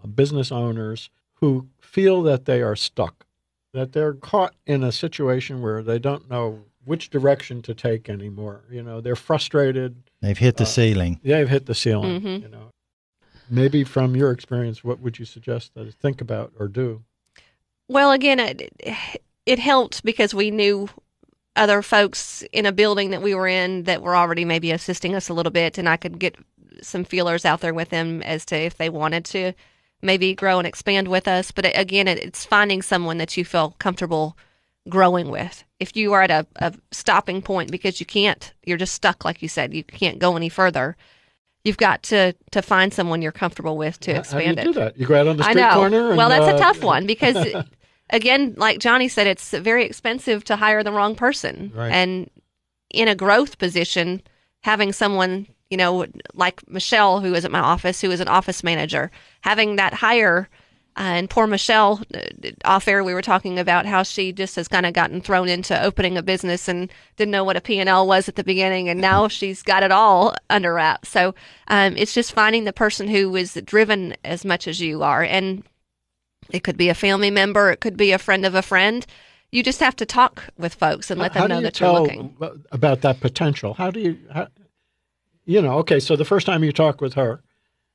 uh, 0.04 0.08
business 0.08 0.52
owners 0.52 1.10
who 1.36 1.68
feel 1.82 2.22
that 2.24 2.46
they 2.46 2.62
are 2.62 2.76
stuck, 2.76 3.26
that 3.74 3.94
they're 3.94 4.14
caught 4.14 4.54
in 4.66 4.84
a 4.84 4.92
situation 4.92 5.62
where 5.62 5.82
they 5.82 5.98
don't 6.00 6.30
know 6.30 6.64
which 6.86 7.10
direction 7.10 7.62
to 7.64 7.74
take 7.74 8.10
anymore? 8.10 8.64
You 8.70 8.84
know, 8.84 9.02
they're 9.02 9.16
frustrated. 9.16 10.04
They've 10.22 10.38
hit 10.38 10.58
the 10.58 10.64
Uh, 10.64 10.68
ceiling. 10.68 11.20
They've 11.24 11.50
hit 11.50 11.66
the 11.66 11.76
ceiling. 11.76 12.22
Mhm. 12.22 12.42
You 12.44 12.48
know, 12.50 12.72
maybe 13.50 13.84
from 13.84 14.16
your 14.16 14.32
experience, 14.32 14.84
what 14.84 15.00
would 15.00 15.20
you 15.20 15.26
suggest 15.26 15.74
that 15.76 15.84
they 15.86 15.92
think 15.92 16.22
about 16.22 16.54
or 16.60 16.68
do? 16.68 17.04
Well, 17.88 18.12
again, 18.12 18.40
it, 18.40 18.72
it 19.46 19.60
helped 19.60 20.04
because 20.04 20.34
we 20.34 20.52
knew 20.52 20.90
other 21.56 21.82
folks 21.82 22.44
in 22.54 22.66
a 22.66 22.72
building 22.72 23.10
that 23.10 23.22
we 23.22 23.34
were 23.34 23.48
in 23.48 23.84
that 23.84 24.02
were 24.02 24.16
already 24.16 24.46
maybe 24.46 24.72
assisting 24.72 25.16
us 25.16 25.30
a 25.30 25.34
little 25.34 25.52
bit, 25.52 25.78
and 25.78 25.90
I 25.90 25.98
could 25.98 26.20
get 26.20 26.36
some 26.82 27.04
feelers 27.04 27.44
out 27.46 27.60
there 27.60 27.74
with 27.74 27.90
them 27.90 28.22
as 28.22 28.46
to 28.46 28.56
if 28.56 28.78
they 28.78 28.90
wanted 28.90 29.26
to 29.26 29.54
maybe 30.02 30.34
grow 30.34 30.60
and 30.60 30.68
expand 30.68 31.10
with 31.10 31.28
us. 31.28 31.52
But 31.52 31.66
again, 31.78 32.08
it's 32.08 32.46
finding 32.46 32.82
someone 32.82 33.18
that 33.18 33.36
you 33.36 33.44
feel 33.44 33.76
comfortable 33.80 34.38
growing 34.88 35.30
with. 35.30 35.66
If 35.80 35.96
you 35.96 36.14
are 36.14 36.22
at 36.22 36.32
a, 36.32 36.46
a 36.58 36.74
stopping 36.92 37.42
point 37.42 37.72
because 37.72 38.00
you 38.00 38.06
can't, 38.06 38.54
you're 38.66 38.78
just 38.78 38.94
stuck, 38.94 39.24
like 39.24 39.42
you 39.42 39.48
said, 39.48 39.74
you 39.74 39.84
can't 39.84 40.20
go 40.20 40.36
any 40.36 40.50
further. 40.50 40.98
You've 41.64 41.78
got 41.78 42.04
to 42.04 42.34
to 42.52 42.62
find 42.62 42.94
someone 42.94 43.22
you're 43.22 43.32
comfortable 43.32 43.78
with 43.78 44.00
to 44.02 44.12
expand 44.12 44.60
How 44.60 44.64
do 44.64 44.70
you 44.70 44.70
it. 44.70 44.74
do 44.74 44.80
that? 44.80 44.98
You 44.98 45.06
go 45.06 45.16
out 45.16 45.28
on 45.28 45.38
the 45.38 45.44
I 45.44 45.52
street 45.52 45.62
know. 45.62 45.74
corner. 45.74 46.10
And, 46.10 46.18
well, 46.18 46.30
that's 46.30 46.48
uh, 46.52 46.56
a 46.56 46.60
tough 46.60 46.84
one 46.84 47.06
because, 47.06 47.48
again, 48.10 48.54
like 48.58 48.80
Johnny 48.80 49.08
said, 49.08 49.28
it's 49.28 49.52
very 49.52 49.86
expensive 49.86 50.44
to 50.46 50.56
hire 50.56 50.84
the 50.84 50.92
wrong 50.92 51.16
person. 51.16 51.72
Right. 51.76 51.92
And 51.92 52.30
in 52.90 53.08
a 53.08 53.16
growth 53.16 53.58
position, 53.58 54.22
having 54.62 54.92
someone, 54.94 55.48
you 55.70 55.78
know, 55.78 56.06
like 56.34 56.68
Michelle, 56.70 57.20
who 57.22 57.34
is 57.34 57.46
at 57.46 57.52
my 57.52 57.60
office, 57.60 58.02
who 58.02 58.12
is 58.12 58.20
an 58.20 58.28
office 58.28 58.64
manager, 58.64 59.12
having 59.42 59.76
that 59.78 59.94
hire. 59.94 60.50
Uh, 61.00 61.16
and 61.16 61.30
poor 61.30 61.48
Michelle, 61.48 62.02
uh, 62.14 62.20
off 62.66 62.86
air, 62.86 63.06
we 63.06 63.14
were 63.14 63.22
talking 63.22 63.58
about 63.58 63.86
how 63.86 64.04
she 64.04 64.34
just 64.34 64.58
has 64.58 64.68
kind 64.68 64.86
of 64.86 64.92
gotten 64.92 65.22
thrown 65.22 65.48
into 65.48 65.82
opening 65.82 66.18
a 66.18 66.22
business 66.22 66.68
and 66.68 66.92
didn't 67.16 67.32
know 67.32 67.46
what 67.46 67.56
a 67.56 67.62
P&L 67.62 68.06
was 68.06 68.28
at 68.28 68.36
the 68.36 68.44
beginning, 68.44 68.90
and 68.90 69.00
now 69.00 69.28
she's 69.30 69.64
got 69.64 69.82
it 69.82 69.94
all 69.94 70.36
under 70.50 70.74
wraps. 70.74 71.08
So 71.08 71.34
um, 71.70 71.96
it's 71.96 72.14
just 72.14 72.34
finding 72.34 72.66
the 72.66 72.74
person 72.74 73.08
who 73.08 73.34
is 73.38 73.54
driven 73.64 74.14
as 74.26 74.44
much 74.44 74.68
as 74.68 74.82
you 74.82 75.02
are, 75.02 75.24
and 75.24 75.64
it 76.50 76.66
could 76.66 76.76
be 76.76 76.90
a 76.90 76.96
family 76.96 77.32
member, 77.32 77.72
it 77.72 77.80
could 77.80 77.96
be 77.96 78.12
a 78.12 78.18
friend 78.18 78.46
of 78.46 78.54
a 78.54 78.62
friend. 78.62 79.06
You 79.52 79.64
just 79.64 79.80
have 79.80 79.96
to 79.96 80.06
talk 80.06 80.44
with 80.58 80.76
folks 80.76 81.10
and 81.10 81.20
let 81.20 81.32
How 81.32 81.42
them 81.42 81.48
do 81.48 81.54
know 81.54 81.60
you 81.60 81.64
that 81.64 81.80
you're 81.80 81.94
looking. 81.94 82.36
about 82.72 83.02
that 83.02 83.22
potential? 83.22 83.74
How 83.74 83.90
do 83.90 84.02
you, 84.02 84.20
how, 84.34 84.48
you 85.46 85.62
know? 85.62 85.78
Okay, 85.80 86.02
so 86.02 86.18
the 86.18 86.26
first 86.26 86.46
time 86.46 86.64
you 86.64 86.74
talk 86.74 87.00
with 87.00 87.14
her, 87.14 87.42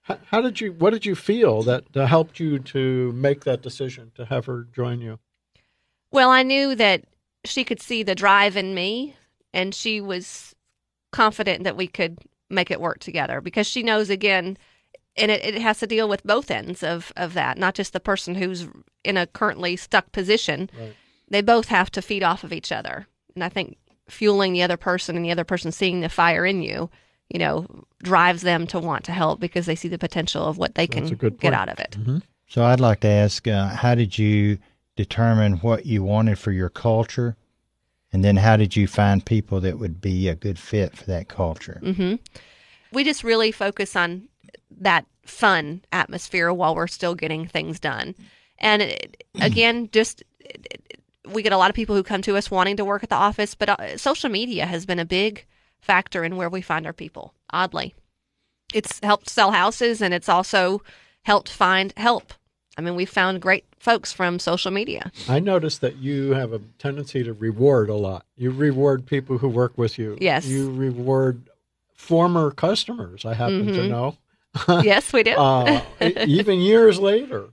how, 0.04 0.18
how 0.26 0.40
did 0.42 0.60
you? 0.60 0.72
What 0.72 0.92
did 0.92 1.06
you 1.06 1.14
feel 1.14 1.62
that 1.62 1.84
uh, 1.96 2.06
helped 2.06 2.38
you 2.38 2.58
to 2.58 3.12
make 3.12 3.44
that 3.44 3.62
decision 3.62 4.12
to 4.16 4.26
have 4.26 4.46
her 4.46 4.66
join 4.74 5.00
you? 5.00 5.18
Well, 6.12 6.30
I 6.30 6.42
knew 6.42 6.74
that 6.74 7.04
she 7.44 7.64
could 7.64 7.80
see 7.80 8.02
the 8.02 8.14
drive 8.14 8.56
in 8.56 8.74
me, 8.74 9.16
and 9.52 9.74
she 9.74 10.00
was 10.00 10.54
confident 11.10 11.64
that 11.64 11.76
we 11.76 11.86
could 11.86 12.18
make 12.50 12.70
it 12.70 12.80
work 12.80 12.98
together 12.98 13.40
because 13.40 13.66
she 13.66 13.82
knows 13.82 14.10
again, 14.10 14.58
and 15.16 15.30
it, 15.30 15.42
it 15.42 15.60
has 15.60 15.78
to 15.78 15.86
deal 15.86 16.08
with 16.08 16.22
both 16.22 16.50
ends 16.50 16.82
of, 16.82 17.12
of 17.16 17.32
that, 17.34 17.56
not 17.56 17.74
just 17.74 17.94
the 17.94 18.00
person 18.00 18.34
who's 18.34 18.68
in 19.04 19.16
a 19.16 19.26
currently 19.26 19.74
stuck 19.74 20.12
position. 20.12 20.68
Right. 20.78 20.94
They 21.28 21.40
both 21.40 21.68
have 21.68 21.90
to 21.92 22.02
feed 22.02 22.22
off 22.22 22.44
of 22.44 22.52
each 22.52 22.70
other. 22.70 23.06
And 23.34 23.42
I 23.42 23.48
think 23.48 23.78
fueling 24.08 24.52
the 24.52 24.62
other 24.62 24.76
person 24.76 25.16
and 25.16 25.24
the 25.24 25.30
other 25.30 25.44
person 25.44 25.72
seeing 25.72 26.00
the 26.00 26.08
fire 26.10 26.44
in 26.44 26.62
you, 26.62 26.90
you 27.30 27.38
know, 27.38 27.66
drives 28.02 28.42
them 28.42 28.66
to 28.68 28.78
want 28.78 29.04
to 29.04 29.12
help 29.12 29.40
because 29.40 29.66
they 29.66 29.74
see 29.74 29.88
the 29.88 29.98
potential 29.98 30.44
of 30.44 30.58
what 30.58 30.74
they 30.74 30.86
That's 30.86 31.10
can 31.10 31.36
get 31.38 31.52
out 31.52 31.68
of 31.68 31.78
it. 31.78 31.96
So 32.46 32.64
I'd 32.64 32.80
like 32.80 33.00
to 33.00 33.08
ask, 33.08 33.48
uh, 33.48 33.68
how 33.68 33.94
did 33.94 34.18
you 34.18 34.58
determine 34.96 35.54
what 35.58 35.86
you 35.86 36.02
wanted 36.02 36.38
for 36.38 36.52
your 36.52 36.68
culture, 36.68 37.36
and 38.12 38.24
then 38.24 38.36
how 38.36 38.56
did 38.56 38.76
you 38.76 38.86
find 38.86 39.24
people 39.24 39.60
that 39.60 39.78
would 39.78 40.00
be 40.00 40.28
a 40.28 40.34
good 40.34 40.58
fit 40.58 40.96
for 40.96 41.04
that 41.06 41.28
culture? 41.28 41.80
hmm 41.82 42.14
We 42.92 43.02
just 43.02 43.24
really 43.24 43.50
focus 43.50 43.96
on 43.96 44.28
that 44.70 45.06
fun 45.24 45.82
atmosphere 45.90 46.52
while 46.52 46.74
we're 46.74 46.86
still 46.86 47.14
getting 47.14 47.46
things 47.46 47.80
done. 47.80 48.14
And 48.58 48.82
it, 48.82 49.24
again, 49.40 49.88
just 49.90 50.22
we 51.26 51.42
get 51.42 51.52
a 51.52 51.56
lot 51.56 51.70
of 51.70 51.76
people 51.76 51.96
who 51.96 52.02
come 52.02 52.22
to 52.22 52.36
us 52.36 52.50
wanting 52.50 52.76
to 52.76 52.84
work 52.84 53.02
at 53.02 53.08
the 53.08 53.16
office, 53.16 53.54
but 53.54 53.68
uh, 53.68 53.96
social 53.96 54.28
media 54.30 54.66
has 54.66 54.84
been 54.84 54.98
a 54.98 55.04
big 55.04 55.46
factor 55.84 56.24
in 56.24 56.36
where 56.36 56.48
we 56.48 56.62
find 56.62 56.86
our 56.86 56.92
people. 56.92 57.34
Oddly, 57.50 57.94
it's 58.72 58.98
helped 59.00 59.28
sell 59.28 59.52
houses, 59.52 60.00
and 60.00 60.12
it's 60.14 60.28
also 60.28 60.82
helped 61.22 61.50
find 61.50 61.92
help. 61.96 62.32
I 62.76 62.80
mean, 62.80 62.96
we 62.96 63.04
found 63.04 63.40
great 63.40 63.64
folks 63.78 64.12
from 64.12 64.38
social 64.40 64.72
media. 64.72 65.12
I 65.28 65.38
noticed 65.38 65.80
that 65.82 65.96
you 65.98 66.32
have 66.32 66.52
a 66.52 66.58
tendency 66.78 67.22
to 67.22 67.32
reward 67.32 67.88
a 67.88 67.94
lot. 67.94 68.24
You 68.36 68.50
reward 68.50 69.06
people 69.06 69.38
who 69.38 69.48
work 69.48 69.78
with 69.78 69.96
you. 69.98 70.16
Yes. 70.20 70.46
You 70.46 70.72
reward 70.72 71.48
former 71.94 72.50
customers. 72.50 73.24
I 73.24 73.34
happen 73.34 73.66
to 73.68 73.80
Mhm. 73.82 73.88
know. 73.88 74.16
yes, 74.82 75.12
we 75.12 75.22
do. 75.22 75.32
Uh, 75.32 75.80
even 76.00 76.58
years 76.60 76.98
later. 76.98 77.44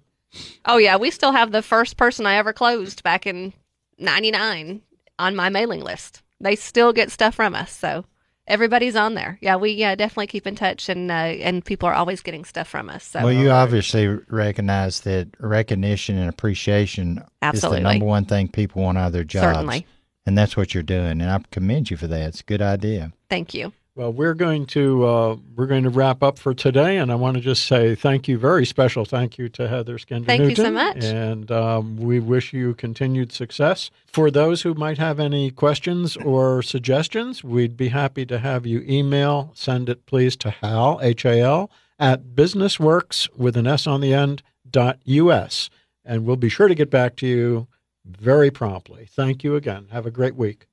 Oh 0.66 0.78
yeah, 0.78 0.98
we 0.98 1.12
still 1.12 1.32
have 1.34 1.52
the 1.52 1.62
first 1.62 1.98
person 1.98 2.26
I 2.26 2.36
ever 2.36 2.54
closed 2.54 3.04
back 3.04 3.28
in 3.28 3.54
'99 3.98 4.82
on 5.20 5.36
my 5.36 5.50
mailing 5.50 5.82
list. 5.82 6.22
They 6.40 6.56
still 6.56 6.94
get 6.94 7.12
stuff 7.12 7.36
from 7.36 7.54
us, 7.54 7.72
so 7.72 8.06
everybody's 8.48 8.96
on 8.96 9.14
there. 9.14 9.38
Yeah, 9.42 9.56
we 9.56 9.84
uh, 9.84 9.96
definitely 9.96 10.28
keep 10.28 10.48
in 10.48 10.56
touch, 10.56 10.90
and 10.90 11.12
uh, 11.12 11.14
and 11.14 11.64
people 11.64 11.88
are 11.90 11.94
always 11.94 12.22
getting 12.22 12.46
stuff 12.46 12.68
from 12.68 12.90
us. 12.90 13.04
So 13.04 13.24
Well, 13.24 13.34
you 13.34 13.50
obviously 13.50 14.08
recognize 14.08 15.02
that 15.02 15.30
recognition 15.40 16.18
and 16.18 16.30
appreciation 16.30 17.24
Absolutely. 17.42 17.80
is 17.80 17.84
the 17.84 17.90
number 17.90 18.06
one 18.06 18.26
thing 18.26 18.48
people 18.48 18.84
want 18.84 18.98
out 18.98 19.08
of 19.08 19.14
their 19.14 19.24
jobs. 19.24 19.56
Certainly. 19.56 19.86
And 20.26 20.38
that's 20.38 20.56
what 20.56 20.74
you're 20.74 20.84
doing, 20.84 21.20
and 21.22 21.24
I 21.24 21.40
commend 21.52 21.90
you 21.90 21.98
for 21.98 22.08
that. 22.08 22.22
It's 22.28 22.42
a 22.42 22.44
good 22.44 22.62
idea. 22.62 23.12
thank 23.30 23.54
you. 23.54 23.74
Well, 23.94 24.14
we're 24.14 24.36
going 24.36 24.68
to 24.68 25.06
uh, 25.06 25.38
we're 25.54 25.66
going 25.66 25.84
to 25.84 25.90
wrap 25.90 26.24
up 26.24 26.40
for 26.40 26.54
today, 26.54 26.98
and 26.98 27.12
I 27.12 27.16
want 27.16 27.36
to 27.36 27.42
just 27.42 27.66
say 27.66 27.94
thank 27.94 28.30
you, 28.30 28.38
very 28.38 28.66
special 28.66 29.04
thank 29.04 29.38
you 29.38 29.50
to 29.50 29.68
Heather 29.68 29.98
Skender 29.98 30.26
Thank 30.26 30.50
you 30.50 30.56
so 30.56 30.72
much. 30.72 31.04
and 31.04 31.52
um, 31.52 31.98
we 31.98 32.22
wish 32.22 32.54
you 32.54 32.74
continued 32.74 33.34
success. 33.34 33.92
For 34.08 34.32
those 34.32 34.62
who 34.62 34.74
might 34.76 34.98
have 34.98 35.20
any 35.20 35.52
questions 35.52 36.16
or 36.16 36.62
suggestions, 36.64 37.44
we'd 37.44 37.76
be 37.76 37.90
happy 37.90 38.26
to 38.28 38.40
have 38.40 38.66
you 38.66 38.82
email. 38.88 39.52
Send 39.56 39.90
it, 39.90 40.06
please, 40.06 40.38
to 40.38 40.52
Hal 40.52 41.00
H 41.04 41.26
A 41.26 41.42
L 41.42 41.70
at 42.00 42.28
businessworks 42.28 43.30
with 43.36 43.58
an 43.58 43.68
S 43.68 43.88
on 43.88 44.00
the 44.00 44.14
end 44.14 44.42
dot 44.70 45.00
us, 45.06 45.70
and 46.06 46.26
we'll 46.26 46.38
be 46.38 46.50
sure 46.50 46.70
to 46.70 46.76
get 46.76 46.90
back 46.90 47.18
to 47.18 47.28
you 47.28 47.68
very 48.06 48.52
promptly. 48.52 49.06
Thank 49.06 49.44
you 49.44 49.58
again. 49.58 49.88
Have 49.92 50.06
a 50.06 50.12
great 50.12 50.36
week. 50.36 50.68